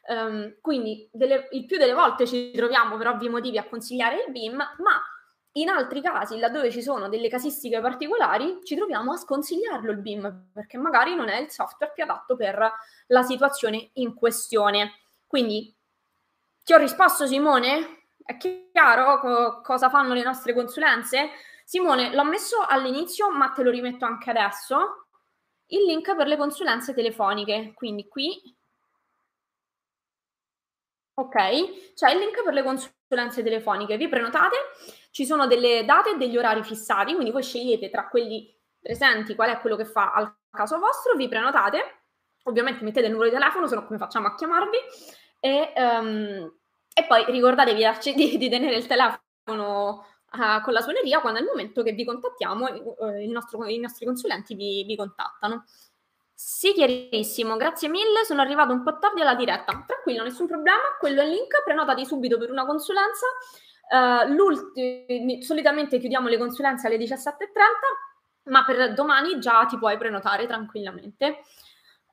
[0.08, 4.32] Um, quindi delle, il più delle volte ci troviamo per ovvi motivi a consigliare il
[4.32, 5.02] BIM, ma
[5.58, 10.50] in altri casi, laddove ci sono delle casistiche particolari, ci troviamo a sconsigliarlo il BIM,
[10.54, 12.72] perché magari non è il software più adatto per
[13.08, 15.00] la situazione in questione.
[15.26, 15.74] Quindi,
[16.64, 18.04] ti ho risposto Simone?
[18.24, 21.30] È chiaro co- cosa fanno le nostre consulenze?
[21.64, 25.08] Simone, l'ho messo all'inizio, ma te lo rimetto anche adesso.
[25.68, 27.72] Il link per le consulenze telefoniche.
[27.76, 28.56] Quindi qui
[31.18, 34.56] Ok, c'è il link per le consulenze telefoniche, vi prenotate,
[35.16, 39.50] ci sono delle date e degli orari fissati, quindi voi scegliete tra quelli presenti qual
[39.50, 42.02] è quello che fa al caso vostro, vi prenotate,
[42.44, 44.78] ovviamente mettete il numero di telefono, se no come facciamo a chiamarvi,
[45.40, 46.54] e, um,
[46.94, 47.82] e poi ricordatevi
[48.14, 52.04] di, di, tenere il telefono uh, con la suoneria quando è il momento che vi
[52.04, 55.64] contattiamo, uh, nostro, i nostri consulenti vi, vi contattano.
[56.34, 58.26] Sì, chiarissimo, grazie mille.
[58.26, 59.82] Sono arrivato un po' tardi alla diretta.
[59.88, 60.82] Tranquillo, nessun problema.
[61.00, 61.64] Quello è il link.
[61.64, 63.26] Prenotati subito per una consulenza.
[63.88, 67.32] Uh, solitamente chiudiamo le consulenze alle 17.30,
[68.46, 71.42] ma per domani già ti puoi prenotare tranquillamente.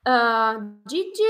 [0.02, 1.22] Uh, Gigi,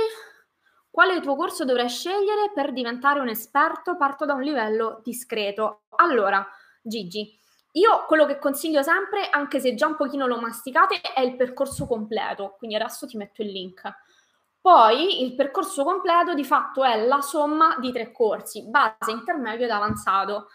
[0.91, 3.97] quale tuo corso dovrai scegliere per diventare un esperto?
[3.97, 5.85] Parto da un livello discreto.
[5.97, 6.47] Allora,
[6.83, 7.39] Gigi,
[7.73, 11.87] io quello che consiglio sempre, anche se già un pochino lo masticate, è il percorso
[11.87, 13.83] completo, quindi adesso ti metto il link.
[14.63, 19.73] Poi il percorso completo di fatto è la somma di tre corsi, base, intermedio ed
[19.73, 20.51] avanzato.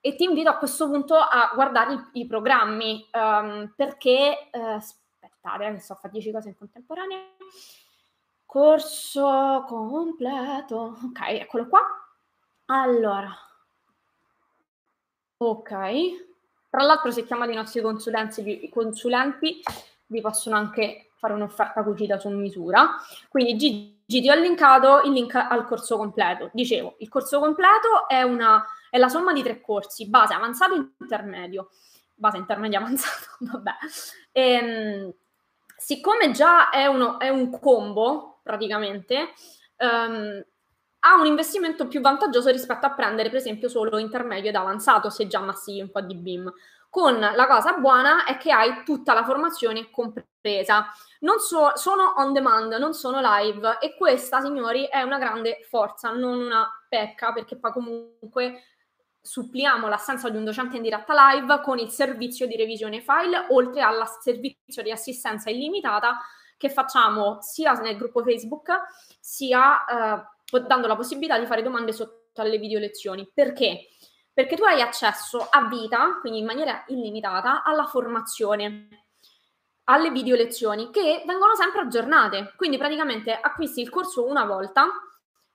[0.00, 5.66] E ti invito a questo punto a guardare i, i programmi um, perché, uh, aspettate,
[5.66, 7.20] eh, che sto a fare 10 cose in contemporanea.
[8.44, 11.80] Corso completo, ok, eccolo qua.
[12.66, 13.30] Allora,
[15.36, 15.70] ok.
[16.70, 19.62] Tra l'altro, se chiamate i nostri consulenti, consulenti
[20.06, 22.96] vi possono anche fare un'offerta cucita su misura.
[23.28, 26.50] Quindi Gigi ti ho linkato il link al corso completo.
[26.52, 30.88] Dicevo, il corso completo è, una, è la somma di tre corsi, base, avanzato e
[30.98, 31.70] intermedio.
[32.14, 33.72] Base, intermedio, avanzato, vabbè.
[34.32, 35.12] E, ehm,
[35.76, 39.32] siccome già è, uno, è, un combo, praticamente,
[39.78, 40.42] um,
[41.00, 45.26] ha un investimento più vantaggioso rispetto a prendere, per esempio, solo intermedio ed avanzato, se
[45.26, 46.52] già massivi un po' di BIM
[46.90, 50.86] con la cosa buona è che hai tutta la formazione compresa.
[51.20, 56.10] Non so, sono on demand, non sono live e questa, signori, è una grande forza,
[56.10, 58.62] non una pecca, perché poi comunque
[59.20, 63.82] suppliamo l'assenza di un docente in diretta live con il servizio di revisione file, oltre
[63.82, 66.18] al servizio di assistenza illimitata
[66.56, 68.70] che facciamo sia nel gruppo Facebook,
[69.20, 73.30] sia eh, dando la possibilità di fare domande sotto alle video lezioni.
[73.32, 73.88] Perché?
[74.38, 78.86] Perché tu hai accesso a vita, quindi in maniera illimitata, alla formazione,
[79.86, 82.52] alle video lezioni che vengono sempre aggiornate.
[82.54, 84.86] Quindi praticamente acquisti il corso una volta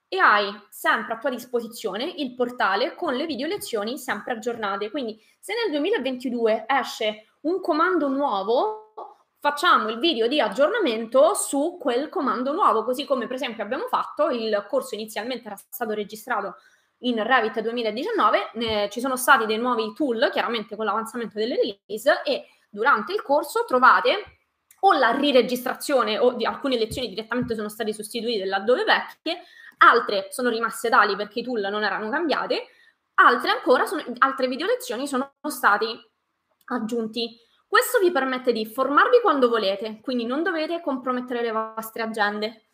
[0.06, 4.90] e hai sempre a tua disposizione il portale con le video lezioni sempre aggiornate.
[4.90, 8.92] Quindi se nel 2022 esce un comando nuovo,
[9.38, 14.28] facciamo il video di aggiornamento su quel comando nuovo, così come per esempio abbiamo fatto,
[14.28, 16.56] il corso inizialmente era stato registrato
[17.04, 22.22] in Revit 2019 eh, ci sono stati dei nuovi tool, chiaramente con l'avanzamento delle release,
[22.24, 24.38] e durante il corso trovate
[24.80, 29.42] o la riregistrazione o di alcune lezioni direttamente sono state sostituite laddove vecchie,
[29.78, 32.56] altre sono rimaste tali perché i tool non erano cambiati,
[33.14, 35.86] altre ancora, sono, altre video lezioni sono stati
[36.66, 37.38] aggiunti.
[37.66, 42.64] Questo vi permette di formarvi quando volete, quindi non dovete compromettere le vostre agende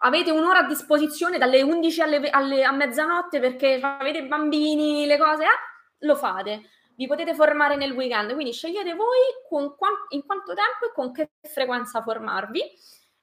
[0.00, 5.44] avete un'ora a disposizione dalle 11 alle, alle, a mezzanotte perché avete bambini, le cose,
[5.44, 6.62] eh, lo fate.
[6.96, 9.18] Vi potete formare nel weekend, quindi scegliete voi
[9.48, 12.62] qua, in quanto tempo e con che frequenza formarvi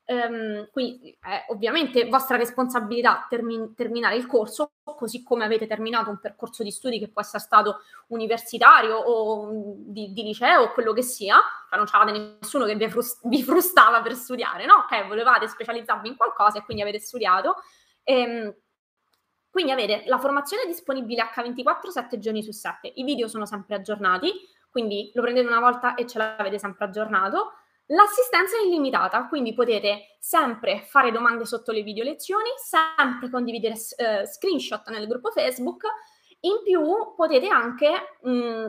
[0.05, 6.19] Um, quindi è ovviamente vostra responsabilità termi- terminare il corso, così come avete terminato un
[6.19, 11.03] percorso di studi che può essere stato universitario o di, di liceo o quello che
[11.03, 11.37] sia,
[11.69, 14.85] cioè non c'avete nessuno che vi, frust- vi, frustava per studiare, no?
[14.85, 17.55] Ok, volevate specializzarvi in qualcosa e quindi avete studiato.
[18.03, 18.53] Ehm,
[19.49, 24.33] quindi avete la formazione disponibile H24 7 giorni su 7, i video sono sempre aggiornati,
[24.69, 27.53] quindi lo prendete una volta e ce l'avete sempre aggiornato
[27.87, 34.25] L'assistenza è illimitata, quindi potete sempre fare domande sotto le video lezioni, sempre condividere eh,
[34.25, 35.83] screenshot nel gruppo Facebook.
[36.41, 38.65] In più potete anche, mh, mm,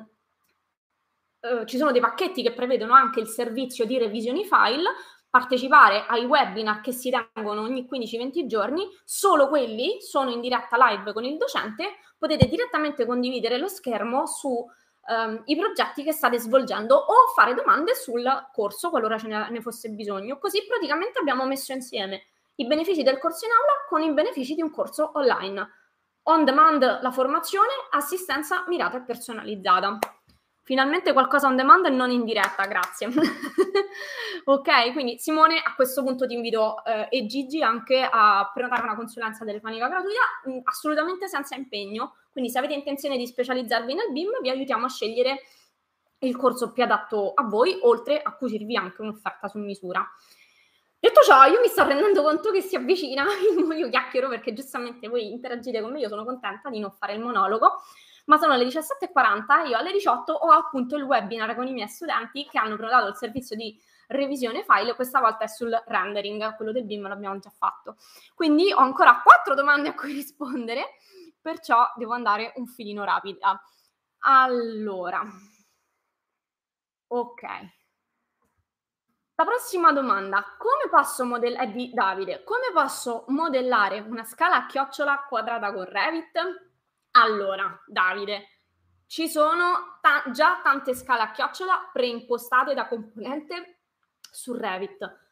[1.40, 4.90] eh, ci sono dei pacchetti che prevedono anche il servizio di revisioni file,
[5.30, 11.12] partecipare ai webinar che si tengono ogni 15-20 giorni, solo quelli sono in diretta live
[11.12, 14.64] con il docente, potete direttamente condividere lo schermo su
[15.08, 19.60] um, i progetti che state svolgendo o fare domande sul corso qualora ce ne, ne
[19.60, 20.38] fosse bisogno.
[20.38, 22.22] Così praticamente abbiamo messo insieme
[22.56, 25.68] i benefici del corso in aula con i benefici di un corso online.
[26.24, 29.98] On demand la formazione, assistenza mirata e personalizzata.
[30.64, 33.08] Finalmente qualcosa on demand e non in diretta, grazie.
[34.44, 38.96] ok, quindi Simone, a questo punto ti invito eh, e Gigi anche a prenotare una
[38.96, 42.16] consulenza telefonica gratuita, mh, mm, assolutamente senza impegno.
[42.32, 45.42] Quindi se avete intenzione di specializzarvi nel BIM, vi aiutiamo a scegliere
[46.20, 50.02] il corso più adatto a voi, oltre a cucirvi anche un'offerta su misura.
[50.98, 53.26] Detto ciò, io mi sto rendendo conto che si avvicina,
[53.76, 57.20] io chiacchiero perché giustamente voi interagite con me, io sono contenta di non fare il
[57.20, 57.82] monologo
[58.24, 62.46] ma sono le 17.40, io alle 18 ho appunto il webinar con i miei studenti
[62.46, 66.84] che hanno prenotato il servizio di revisione file, questa volta è sul rendering, quello del
[66.84, 67.96] BIM l'abbiamo già fatto.
[68.34, 70.96] Quindi ho ancora quattro domande a cui rispondere,
[71.40, 73.62] perciò devo andare un filino rapida.
[74.20, 75.22] Allora,
[77.08, 77.42] ok.
[79.36, 84.66] La prossima domanda, come posso modellare, è di Davide, come posso modellare una scala a
[84.66, 86.72] chiocciola quadrata con Revit?
[87.16, 88.48] Allora, Davide,
[89.06, 93.82] ci sono ta- già tante scale a chiocciola preimpostate da componente
[94.20, 95.22] su Revit.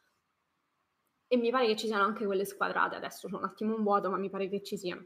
[1.27, 2.95] E mi pare che ci siano anche quelle squadrate.
[2.95, 5.05] Adesso c'è un attimo un vuoto, ma mi pare che ci siano.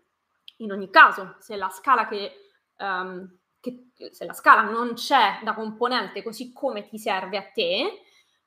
[0.58, 2.32] In ogni caso, se la scala che,
[2.78, 8.02] um, che se la scala non c'è da componente così come ti serve a te,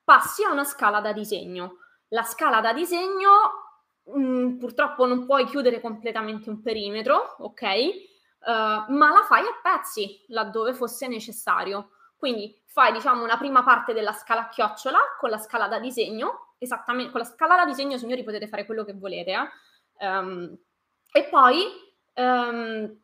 [0.04, 1.78] passi a una scala da disegno.
[2.12, 3.30] la scala da disegno
[4.04, 8.08] mh, mm, purtroppo non puoi chiudere completamente un perimetro, ok?
[8.41, 11.91] Uh, ma la fai a pezzi laddove fosse necessario.
[12.16, 16.55] Quindi fai, diciamo, una prima parte della scala a chiocciola con la scala da disegno,
[16.59, 20.07] esattamente con la scala da disegno, signori, potete fare quello che volete, eh?
[20.07, 20.57] um,
[21.12, 21.64] e poi
[22.14, 23.01] um,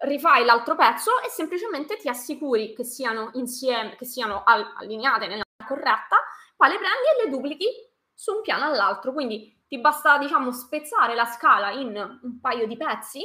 [0.00, 5.44] rifai l'altro pezzo e semplicemente ti assicuri che siano insieme, che siano al- allineate nella
[5.66, 6.16] corretta,
[6.56, 7.66] poi le prendi e le duplichi
[8.14, 9.12] su un piano all'altro.
[9.12, 13.24] Quindi ti basta, diciamo, spezzare la scala in un paio di pezzi,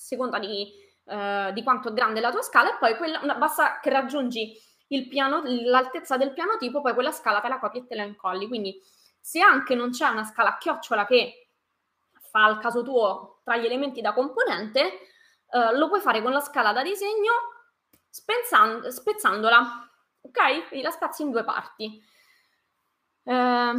[0.00, 0.72] seconda di,
[1.04, 4.56] eh, di quanto è grande la tua scala, e poi quella, basta che raggiungi
[5.08, 8.48] piano, l'altezza del piano tipo, poi quella scala te la copi e te la incolli.
[8.48, 8.80] Quindi
[9.20, 11.48] se anche non c'è una scala a chiocciola che
[12.30, 14.80] fa al caso tuo tra gli elementi da componente,
[15.50, 17.32] eh, lo puoi fare con la scala da disegno
[18.08, 19.90] spezzandola,
[20.22, 20.68] ok?
[20.68, 22.02] Quindi la spezzi in due parti.
[23.22, 23.72] Eh,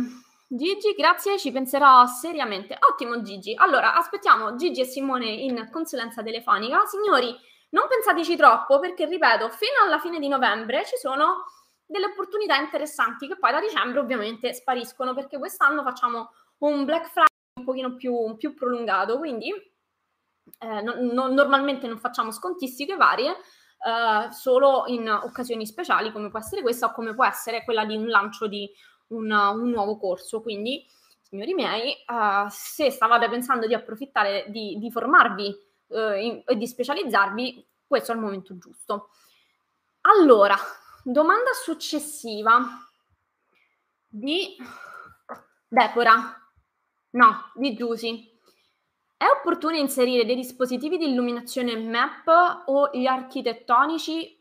[0.54, 2.78] Gigi, grazie, ci penserò seriamente.
[2.91, 3.54] Ottimo Gigi.
[3.56, 6.84] Allora, aspettiamo Gigi e Simone in consulenza telefonica.
[6.88, 7.34] Signori,
[7.70, 11.45] non pensateci troppo perché, ripeto, fino alla fine di novembre ci sono
[11.86, 17.28] delle opportunità interessanti che poi da dicembre ovviamente spariscono perché quest'anno facciamo un Black Friday
[17.60, 24.32] un pochino più, più prolungato, quindi eh, no, no, normalmente non facciamo scontistiche varie, eh,
[24.32, 28.08] solo in occasioni speciali come può essere questa o come può essere quella di un
[28.08, 28.70] lancio di
[29.12, 30.41] un, un nuovo corso.
[30.41, 30.86] Quindi,
[31.22, 35.57] signori miei, uh, se stavate pensando di approfittare di, di formarvi
[35.88, 39.09] uh, e di specializzarvi, questo è il momento giusto.
[40.01, 40.57] Allora,
[41.03, 42.59] domanda successiva
[44.07, 44.57] di
[45.68, 46.36] Depora,
[47.12, 48.30] no, di Giusy.
[49.16, 54.41] È opportuno inserire dei dispositivi di illuminazione MAP o gli architettonici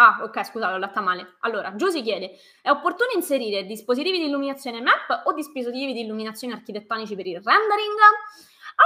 [0.00, 1.34] Ah, ok, scusate, l'ho letta male.
[1.40, 2.30] Allora, Giusy chiede,
[2.62, 7.98] è opportuno inserire dispositivi di illuminazione MAP o dispositivi di illuminazione architettonici per il rendering?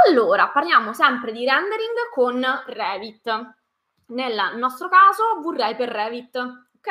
[0.06, 3.56] Allora, parliamo sempre di rendering con Revit.
[4.06, 6.90] Nel nostro caso, vorrei per Revit, ok?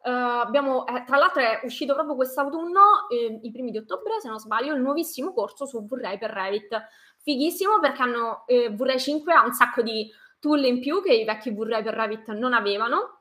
[0.00, 4.28] Uh, abbiamo, eh, tra l'altro è uscito proprio quest'autunno, eh, i primi di ottobre, se
[4.28, 6.76] non sbaglio, il nuovissimo corso su Vorrei per Revit.
[7.22, 10.10] Fighissimo perché hanno, eh, Vorrei 5 ha un sacco di
[10.40, 13.17] tool in più che i vecchi Vorrei per Revit non avevano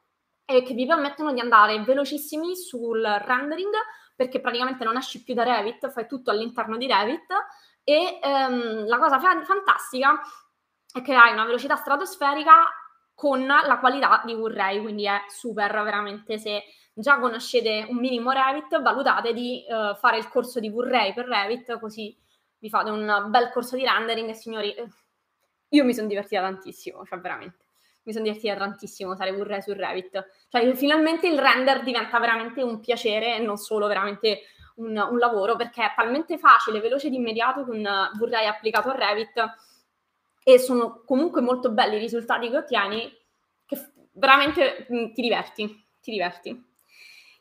[0.50, 3.74] e che vi permettono di andare velocissimi sul rendering
[4.16, 7.28] perché praticamente non esci più da Revit, fai tutto all'interno di Revit
[7.84, 10.20] e ehm, la cosa fa- fantastica
[10.92, 12.54] è che hai una velocità stratosferica
[13.14, 18.82] con la qualità di Blu-ray, quindi è super veramente se già conoscete un minimo Revit,
[18.82, 22.18] valutate di uh, fare il corso di Blu-ray per Revit, così
[22.58, 24.88] vi fate un bel corso di rendering signori, eh,
[25.70, 27.67] io mi sono divertita tantissimo, cioè veramente
[28.08, 30.46] mi sono divertita tantissimo usare Blu-ray su Revit.
[30.48, 34.44] Cioè, finalmente il render diventa veramente un piacere e non solo veramente
[34.78, 39.46] un, un lavoro, perché è talmente facile, veloce ed immediato con Blu-ray applicato a Revit
[40.42, 43.14] e sono comunque molto belli i risultati che ottieni,
[43.66, 46.66] che veramente mh, mm, ti diverti, ti diverti.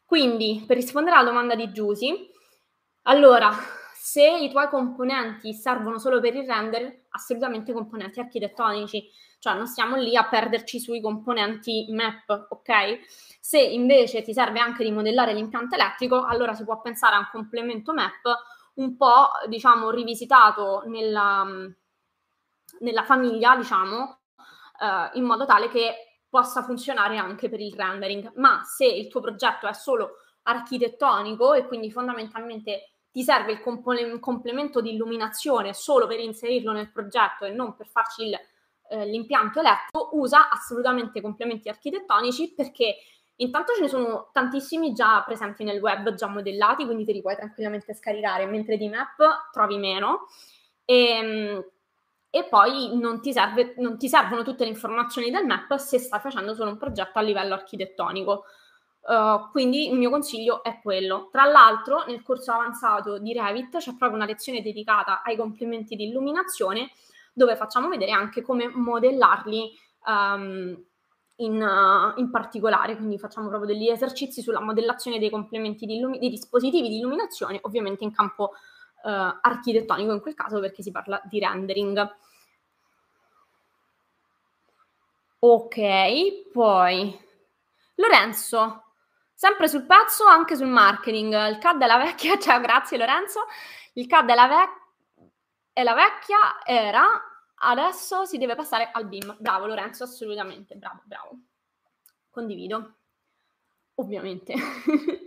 [0.05, 2.29] Quindi, per rispondere alla domanda di Giusy,
[3.03, 3.53] allora,
[3.95, 9.97] se i tuoi componenti servono solo per il render, assolutamente componenti architettonici cioè non stiamo
[9.97, 12.99] lì a perderci sui componenti map, ok?
[13.41, 17.29] Se invece ti serve anche di modellare l'impianto elettrico, allora si può pensare a un
[17.31, 18.25] complemento map
[18.75, 21.47] un po', diciamo, rivisitato nella,
[22.81, 24.21] nella famiglia, diciamo,
[24.81, 28.33] eh, in modo tale che possa funzionare anche per il rendering.
[28.37, 34.19] Ma se il tuo progetto è solo architettonico e quindi fondamentalmente ti serve il compone-
[34.19, 38.39] complemento di illuminazione solo per inserirlo nel progetto e non per farci il
[38.89, 42.97] eh, l'impianto eletto usa assolutamente complementi architettonici perché
[43.37, 47.37] intanto ce ne sono tantissimi già presenti nel web, già modellati, quindi te li puoi
[47.37, 50.27] tranquillamente scaricare, mentre di map trovi meno.
[50.85, 51.65] E, ehm,
[52.31, 56.21] e poi non ti, serve, non ti, servono tutte le informazioni del map se stai
[56.21, 58.45] facendo solo un progetto a livello architettonico.
[59.07, 61.29] Uh, quindi il mio consiglio è quello.
[61.31, 66.09] Tra l'altro, nel corso avanzato di Revit c'è proprio una lezione dedicata ai complementi di
[66.09, 66.91] illuminazione
[67.33, 69.71] dove facciamo vedere anche come modellarli
[70.07, 70.85] um,
[71.37, 76.19] in, uh, in, particolare, quindi facciamo proprio degli esercizi sulla modellazione dei complementi di illumi-
[76.19, 78.55] dei dispositivi di illuminazione, ovviamente in campo
[79.05, 79.09] uh,
[79.41, 82.17] architettonico in quel caso perché si parla di rendering.
[85.39, 87.17] Ok, poi
[87.97, 88.86] Lorenzo,
[89.37, 91.49] sempre sul pezzo, anche sul marketing.
[91.49, 93.41] Il CAD è la vecchia, ciao, grazie Lorenzo.
[93.93, 94.69] Il CAD è la
[95.73, 97.07] e la vecchia era,
[97.57, 99.37] adesso si deve passare al BIM.
[99.39, 101.39] Bravo Lorenzo, assolutamente, bravo, bravo.
[102.31, 102.95] Condivido,
[103.97, 104.55] ovviamente.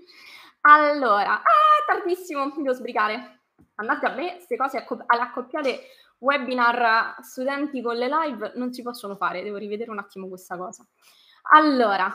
[0.62, 3.44] Allora, ah, tardissimo, devo sbrigare.
[3.76, 5.84] Andate a me, queste cose alle accoppiate
[6.18, 10.86] webinar studenti con le live non si possono fare, devo rivedere un attimo questa cosa.
[11.54, 12.14] Allora,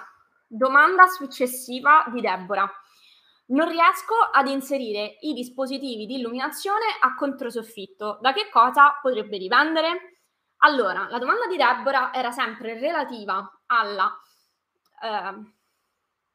[0.54, 2.70] domanda successiva di Deborah.
[3.46, 8.18] Non riesco ad inserire i dispositivi di illuminazione a controsoffitto.
[8.20, 10.20] Da che cosa potrebbe dipendere?
[10.58, 14.10] Allora, la domanda di Deborah era sempre relativa alla,
[15.02, 15.52] eh,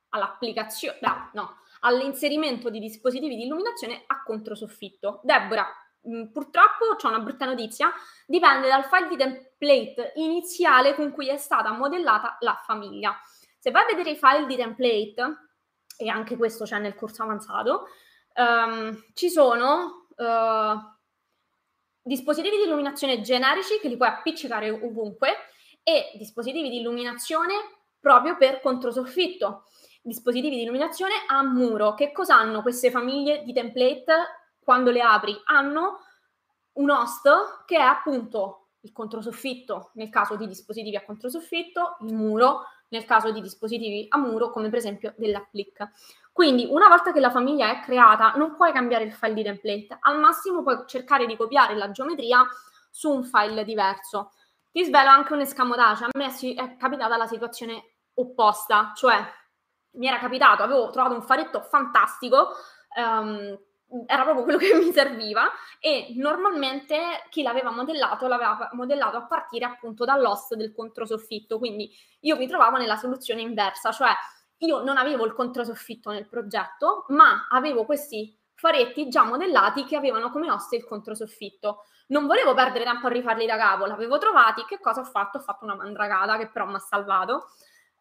[0.09, 0.99] all'applicazione,
[1.33, 5.21] no, all'inserimento di dispositivi di illuminazione a controsoffitto.
[5.23, 5.67] Deborah,
[6.07, 7.91] mm, purtroppo c'è una brutta notizia,
[8.27, 13.17] dipende dal file di template iniziale con cui è stata modellata la famiglia.
[13.59, 15.49] Se vai a vedere i file di template,
[15.97, 17.87] e anche questo c'è nel corso avanzato,
[18.35, 20.79] um, ci sono uh,
[22.01, 25.35] dispositivi di illuminazione generici che li puoi appiccicare ovunque
[25.83, 27.53] e dispositivi di illuminazione
[27.99, 29.65] proprio per controsoffitto
[30.01, 31.93] dispositivi di illuminazione a muro.
[31.93, 34.13] Che cosa hanno queste famiglie di template
[34.63, 35.37] quando le apri?
[35.45, 35.99] Hanno
[36.73, 42.63] un host che è appunto il controsoffitto nel caso di dispositivi a controsoffitto, il muro
[42.89, 45.91] nel caso di dispositivi a muro come per esempio dell'applic.
[46.31, 49.97] Quindi una volta che la famiglia è creata non puoi cambiare il file di template,
[49.99, 52.45] al massimo puoi cercare di copiare la geometria
[52.89, 54.31] su un file diverso.
[54.71, 59.17] Ti svelo anche un escamotage, a me è capitata la situazione opposta, cioè
[59.91, 62.49] mi era capitato, avevo trovato un faretto fantastico,
[62.95, 63.57] um,
[64.05, 69.65] era proprio quello che mi serviva e normalmente chi l'aveva modellato l'aveva modellato a partire
[69.65, 74.11] appunto dall'host del controsoffitto, quindi io mi trovavo nella soluzione inversa, cioè
[74.59, 80.29] io non avevo il controsoffitto nel progetto, ma avevo questi faretti già modellati che avevano
[80.31, 81.85] come host il controsoffitto.
[82.07, 85.37] Non volevo perdere tempo a rifarli da capo, l'avevo trovati, che cosa ho fatto?
[85.37, 87.47] Ho fatto una mandragata che però mi ha salvato.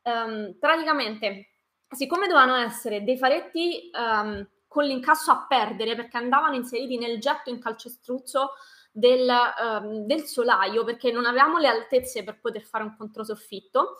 [0.03, 1.51] Um, praticamente
[1.91, 7.50] siccome dovevano essere dei faretti um, con l'incasso a perdere perché andavano inseriti nel getto
[7.50, 8.50] in calcestruzzo
[8.92, 9.28] del,
[9.60, 13.96] um, del, solaio perché non avevamo le altezze per poter fare un controsoffitto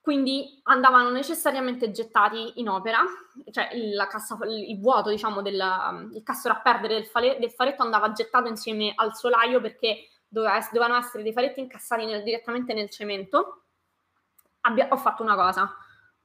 [0.00, 3.00] quindi andavano necessariamente gettati in opera,
[3.50, 5.62] cioè il, cassa, il vuoto, diciamo, del
[6.14, 10.58] il cassero a perdere del, fale, del, faretto andava gettato insieme al solaio perché doveva,
[10.72, 13.64] dovevano essere dei faretti incassati nel, direttamente nel cemento.
[14.62, 15.70] Abbia, ho fatto una cosa,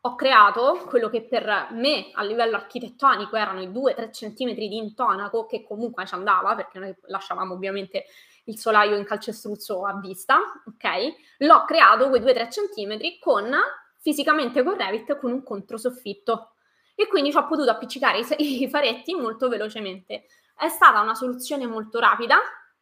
[0.05, 5.47] ho creato quello che per me a livello architettonico erano i 2-3 cm di intonaco,
[5.47, 8.05] che comunque ci andava, perché noi lasciavamo ovviamente
[8.45, 10.37] il solaio in calcestruzzo a vista,
[10.67, 11.15] ok?
[11.39, 13.51] L'ho creato quei 2-3 cm con
[13.99, 16.51] fisicamente con Revit con un controsoffitto
[16.93, 20.25] e quindi ci ho potuto appiccicare i, i faretti molto velocemente.
[20.55, 22.37] È stata una soluzione molto rapida,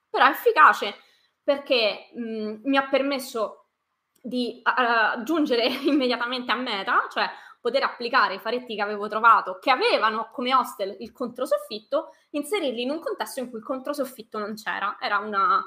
[0.10, 0.94] però efficace
[1.42, 3.63] perché mh, mi ha permesso
[4.26, 10.30] di aggiungere immediatamente a meta, cioè poter applicare i faretti che avevo trovato, che avevano
[10.32, 14.98] come hostel il controsoffitto, inserirli in un contesto in cui il controsoffitto non c'era.
[15.00, 15.62] Era una,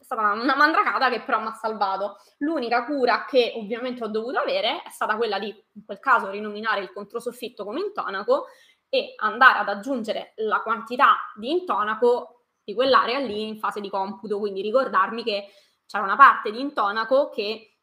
[0.00, 2.16] stata una mandracata che però mi ha salvato.
[2.38, 6.80] L'unica cura che ovviamente ho dovuto avere è stata quella di, in quel caso, rinominare
[6.80, 8.46] il controsoffitto come intonaco
[8.88, 14.38] e andare ad aggiungere la quantità di intonaco di quell'area lì in fase di computo,
[14.38, 15.48] quindi ricordarmi che
[15.86, 17.76] c'era una parte di intonaco che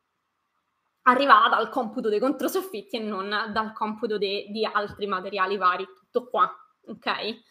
[1.03, 6.29] arrivava dal computo dei controsoffitti e non dal computo de- di altri materiali vari, tutto
[6.29, 6.49] qua,
[6.87, 7.41] ok?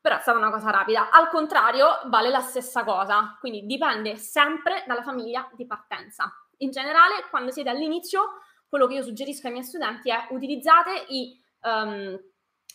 [0.00, 1.10] Però è stata una cosa rapida.
[1.10, 6.32] Al contrario, vale la stessa cosa, quindi dipende sempre dalla famiglia di partenza.
[6.58, 11.38] In generale, quando siete all'inizio, quello che io suggerisco ai miei studenti è utilizzate i
[11.62, 12.18] um,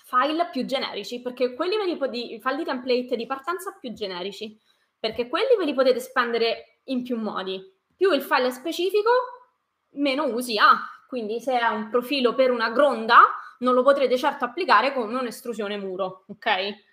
[0.04, 3.92] file più generici, perché quelli ve li potete, i file di template di partenza più
[3.92, 4.58] generici,
[5.00, 7.62] perché quelli ve li potete spendere in più modi.
[7.96, 9.10] Più il file è specifico,
[9.92, 10.80] meno usi ha.
[11.08, 13.20] Quindi se è un profilo per una gronda,
[13.60, 16.84] non lo potrete certo applicare come un'estrusione muro, ok?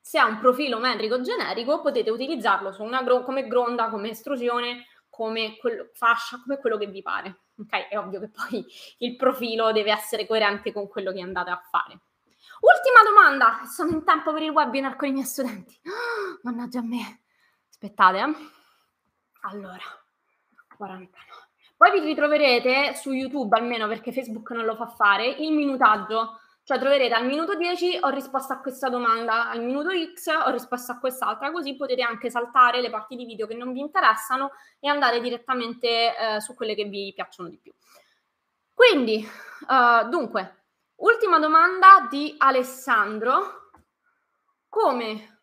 [0.00, 2.70] Se ha un profilo metrico generico, potete utilizzarlo
[3.02, 7.40] gro- come gronda, come estrusione, come quello, fascia, come quello che vi pare.
[7.58, 7.88] Ok?
[7.88, 8.64] È ovvio che poi
[8.98, 12.00] il profilo deve essere coerente con quello che andate a fare.
[12.60, 15.78] Ultima domanda, sono in tempo per il webinar con i miei studenti.
[15.84, 17.22] Oh, mannaggia a me.
[17.68, 18.57] Aspettate, eh.
[19.42, 19.82] Allora,
[20.76, 21.48] 49.
[21.76, 26.40] Poi vi ritroverete su YouTube, almeno perché Facebook non lo fa fare, il minutaggio.
[26.64, 30.92] Cioè troverete al minuto 10 ho risposto a questa domanda, al minuto X ho risposto
[30.92, 34.88] a quest'altra, così potete anche saltare le parti di video che non vi interessano e
[34.88, 37.72] andare direttamente eh, su quelle che vi piacciono di più.
[38.74, 39.26] Quindi,
[39.66, 40.64] uh, dunque,
[40.96, 43.70] ultima domanda di Alessandro.
[44.68, 45.37] Come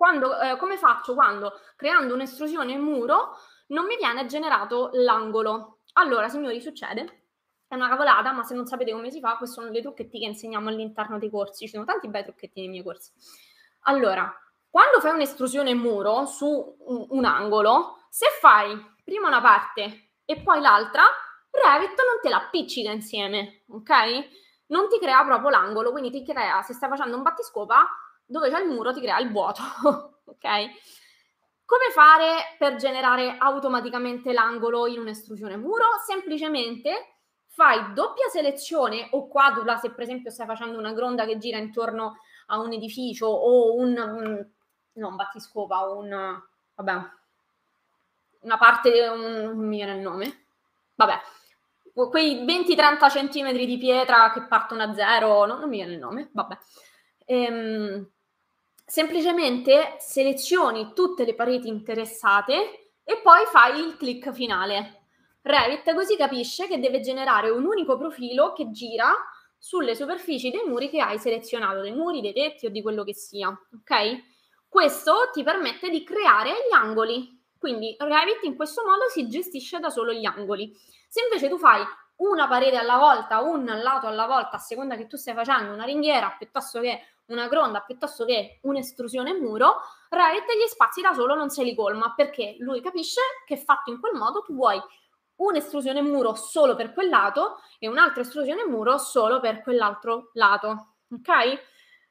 [0.00, 3.36] quando, eh, come faccio quando creando un'estrusione muro
[3.66, 5.80] non mi viene generato l'angolo?
[5.94, 7.24] Allora, signori, succede
[7.68, 10.24] È una cavolata, ma se non sapete come si fa, questi sono dei trucchetti che
[10.24, 11.66] insegniamo all'interno dei corsi.
[11.66, 13.12] Ci sono tanti bei trucchetti nei miei corsi.
[13.82, 14.32] Allora,
[14.70, 18.74] quando fai un'estrusione muro su un, un angolo, se fai
[19.04, 21.02] prima una parte e poi l'altra,
[21.50, 23.90] Revit non te la appiccica insieme, ok?
[24.68, 27.86] Non ti crea proprio l'angolo, quindi ti crea, se stai facendo un battiscopa,
[28.30, 29.62] dove c'è il muro ti crea il vuoto,
[30.24, 30.46] ok?
[31.64, 35.84] Come fare per generare automaticamente l'angolo in un'estrusione muro?
[36.06, 37.16] Semplicemente
[37.48, 42.18] fai doppia selezione o quadrupla se per esempio stai facendo una gronda che gira intorno
[42.46, 44.46] a un edificio o un, un
[44.92, 46.40] non battiscopa, un
[46.74, 47.10] vabbè,
[48.40, 50.46] una parte, un, non mi viene il nome,
[50.94, 51.20] vabbè,
[51.92, 56.30] quei 20-30 centimetri di pietra che partono a zero, no, non mi viene il nome,
[56.32, 56.58] vabbè.
[57.26, 58.10] Ehm,
[58.90, 65.04] semplicemente selezioni tutte le pareti interessate e poi fai il click finale.
[65.42, 69.14] Revit così capisce che deve generare un unico profilo che gira
[69.56, 73.14] sulle superfici dei muri che hai selezionato, dei muri, dei tetti o di quello che
[73.14, 74.24] sia, ok?
[74.68, 77.40] Questo ti permette di creare gli angoli.
[77.60, 80.76] Quindi Revit in questo modo si gestisce da solo gli angoli.
[81.08, 81.84] Se invece tu fai
[82.16, 85.84] una parete alla volta, un lato alla volta, a seconda che tu stai facendo una
[85.84, 87.00] ringhiera piuttosto che
[87.32, 89.76] una gronda, piuttosto che un'estrusione muro,
[90.08, 94.00] Revit gli spazi da solo non se li colma perché lui capisce che fatto in
[94.00, 94.80] quel modo tu vuoi
[95.36, 100.96] un'estrusione muro solo per quel lato e un'altra estrusione muro solo per quell'altro lato.
[101.10, 101.68] Ok?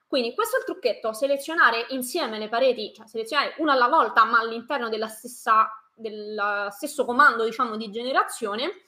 [0.07, 4.39] Quindi questo è il trucchetto, selezionare insieme le pareti, cioè selezionare una alla volta ma
[4.39, 8.85] all'interno della stessa, del stesso comando diciamo di generazione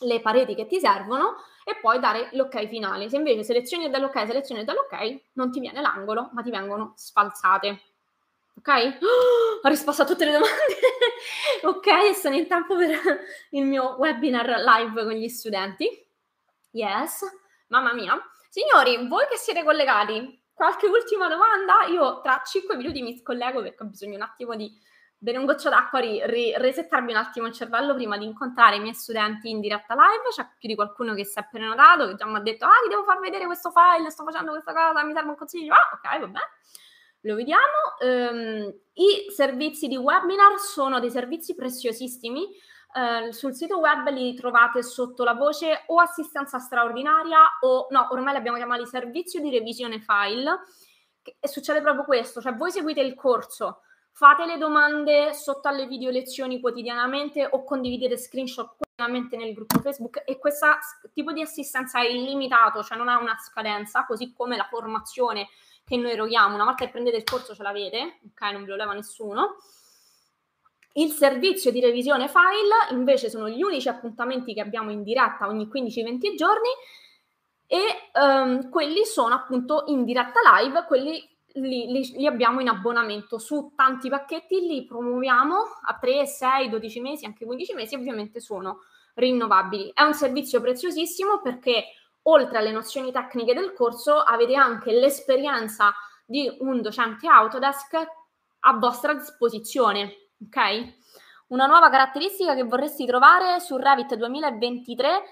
[0.00, 3.08] le pareti che ti servono e poi dare l'ok finale.
[3.08, 7.80] Se invece selezioni dall'ok, selezioni dall'ok, non ti viene l'angolo ma ti vengono sfalsate.
[8.56, 8.68] Ok?
[9.00, 10.78] Oh, ho risposto a tutte le domande.
[11.64, 12.90] ok, sono in tempo per
[13.50, 15.88] il mio webinar live con gli studenti.
[16.72, 17.22] Yes,
[17.68, 18.18] mamma mia.
[18.48, 21.84] Signori, voi che siete collegati, qualche ultima domanda?
[21.88, 24.72] Io tra 5 minuti mi scollego perché ho bisogno un attimo di
[25.24, 28.80] bere un goccio d'acqua, ri, ri, resettarmi un attimo il cervello prima di incontrare i
[28.80, 30.28] miei studenti in diretta live.
[30.30, 32.90] C'è più di qualcuno che si è prenotato, che già mi ha detto, ah, ti
[32.90, 35.72] devo far vedere questo file, sto facendo questa cosa, mi serve un consiglio.
[35.72, 36.50] Ah, ok, va bene
[37.24, 37.62] lo vediamo.
[38.00, 42.46] Um, I servizi di webinar sono dei servizi preziosissimi.
[42.92, 48.34] Uh, sul sito web li trovate sotto la voce o assistenza straordinaria o no, ormai
[48.34, 50.60] li abbiamo chiamati servizio di revisione file.
[51.40, 53.80] E succede proprio questo, cioè voi seguite il corso,
[54.16, 60.22] fate le domande sotto alle video lezioni quotidianamente o condividete screenshot quotidianamente nel gruppo Facebook
[60.24, 60.68] e questo
[61.12, 65.48] tipo di assistenza è illimitato, cioè non ha una scadenza, così come la formazione
[65.84, 68.76] che noi eroghiamo, una volta che prendete il corso ce l'avete, ok, non ve lo
[68.76, 69.56] leva nessuno.
[70.92, 75.66] Il servizio di revisione file invece sono gli unici appuntamenti che abbiamo in diretta ogni
[75.66, 76.68] 15-20 giorni
[77.66, 83.38] e um, quelli sono appunto in diretta live, quelli li, li, li, abbiamo in abbonamento
[83.38, 88.80] su tanti pacchetti, li promuoviamo a 3, 6, 12 mesi, anche 15 mesi, ovviamente sono
[89.14, 89.92] rinnovabili.
[89.94, 91.84] È un servizio preziosissimo perché
[92.26, 95.92] oltre alle nozioni tecniche del corso, avete anche l'esperienza
[96.24, 97.94] di un docente Autodesk
[98.60, 100.94] a vostra disposizione, ok?
[101.48, 105.22] Una nuova caratteristica che vorresti trovare su Revit 2023,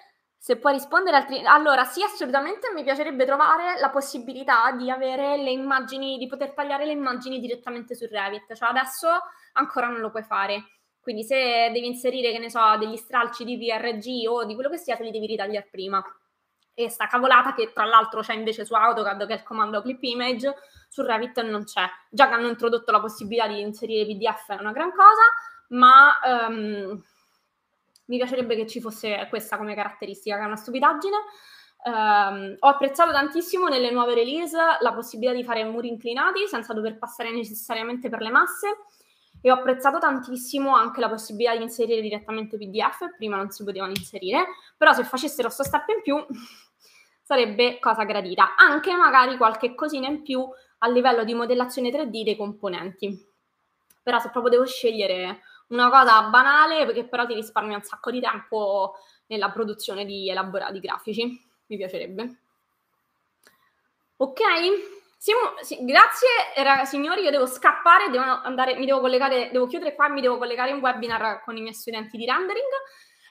[0.43, 1.40] se puoi rispondere altri...
[1.47, 6.84] Allora, sì, assolutamente mi piacerebbe trovare la possibilità di avere le immagini, di poter tagliare
[6.84, 9.07] le immagini direttamente su Revit, cioè adesso
[9.53, 10.64] ancora non lo puoi fare.
[11.01, 14.78] Quindi se devi inserire, che ne so, degli stralci di PRG o di quello che
[14.78, 16.05] sia, te li devi ritagliare prima
[16.74, 20.03] e sta cavolata che tra l'altro c'è invece su AutoCAD che è il comando clip
[20.03, 20.57] image,
[20.88, 21.84] su Revit non c'è.
[22.11, 25.22] Già che hanno introdotto la possibilità di inserire PDF è una gran cosa,
[25.68, 26.18] ma
[26.49, 27.01] um,
[28.13, 31.17] mi piacerebbe che ci fosse questa come caratteristica, che è una stupidaggine.
[31.85, 36.99] Um, ho apprezzato tantissimo nelle nuove release la possibilità di fare muri inclinati senza dover
[36.99, 38.69] passare necessariamente per le masse
[39.41, 43.93] e ho apprezzato tantissimo anche la possibilità di inserire direttamente PDF, prima non si potevano
[43.93, 44.45] inserire,
[44.77, 46.25] però se facessero sto step in più
[47.25, 50.47] sarebbe cosa gradita, anche magari qualche cosina in più
[50.79, 53.31] a livello di modellazione 3D dei componenti.
[54.03, 55.41] Però se proprio devo scegliere
[55.73, 58.95] una cosa banale, perché però ti risparmia un sacco di tempo
[59.27, 61.25] nella produzione di elaborati grafici,
[61.66, 62.39] mi piacerebbe.
[64.16, 64.41] Ok?
[65.16, 69.95] Siamo, sì, grazie ragazzi, signori, io devo scappare, devo andare, mi devo collegare, devo chiudere
[69.95, 72.70] qua, mi devo collegare in webinar con i miei studenti di rendering.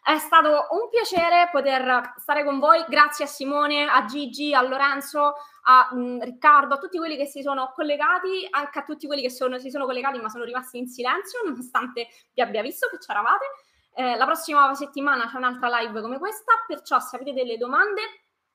[0.03, 5.35] È stato un piacere poter stare con voi, grazie a Simone, a Gigi, a Lorenzo,
[5.63, 9.21] a mh, mm, Riccardo, a tutti quelli che si sono collegati, anche a tutti quelli
[9.21, 12.97] che sono, si sono collegati ma sono rimasti in silenzio, nonostante vi abbia visto che
[12.97, 13.45] c'eravate.
[13.93, 18.01] Eh, la prossima settimana c'è un'altra live come questa, perciò se avete delle domande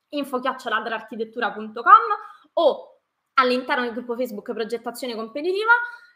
[0.08, 1.82] info-architettura.com
[2.54, 3.00] o
[3.34, 5.72] all'interno del gruppo Facebook Progettazione Competitiva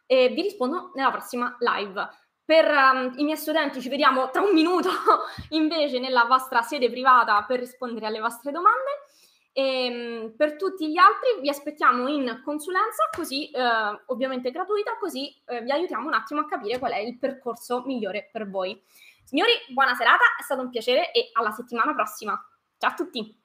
[0.07, 2.09] e vi rispondo nella prossima live.
[2.51, 4.91] Per um, i miei studenti ci vediamo tra un minuto
[5.51, 8.91] invece nella vostra sede privata per rispondere alle vostre domande.
[9.53, 15.33] E um, per tutti gli altri vi aspettiamo in consulenza, così uh, ovviamente gratuita, così
[15.47, 18.83] uh, vi aiutiamo un attimo a capire qual è il percorso migliore per voi.
[19.23, 22.37] Signori, buona serata, è stato un piacere e alla settimana prossima.
[22.79, 23.40] Ciao a tutti!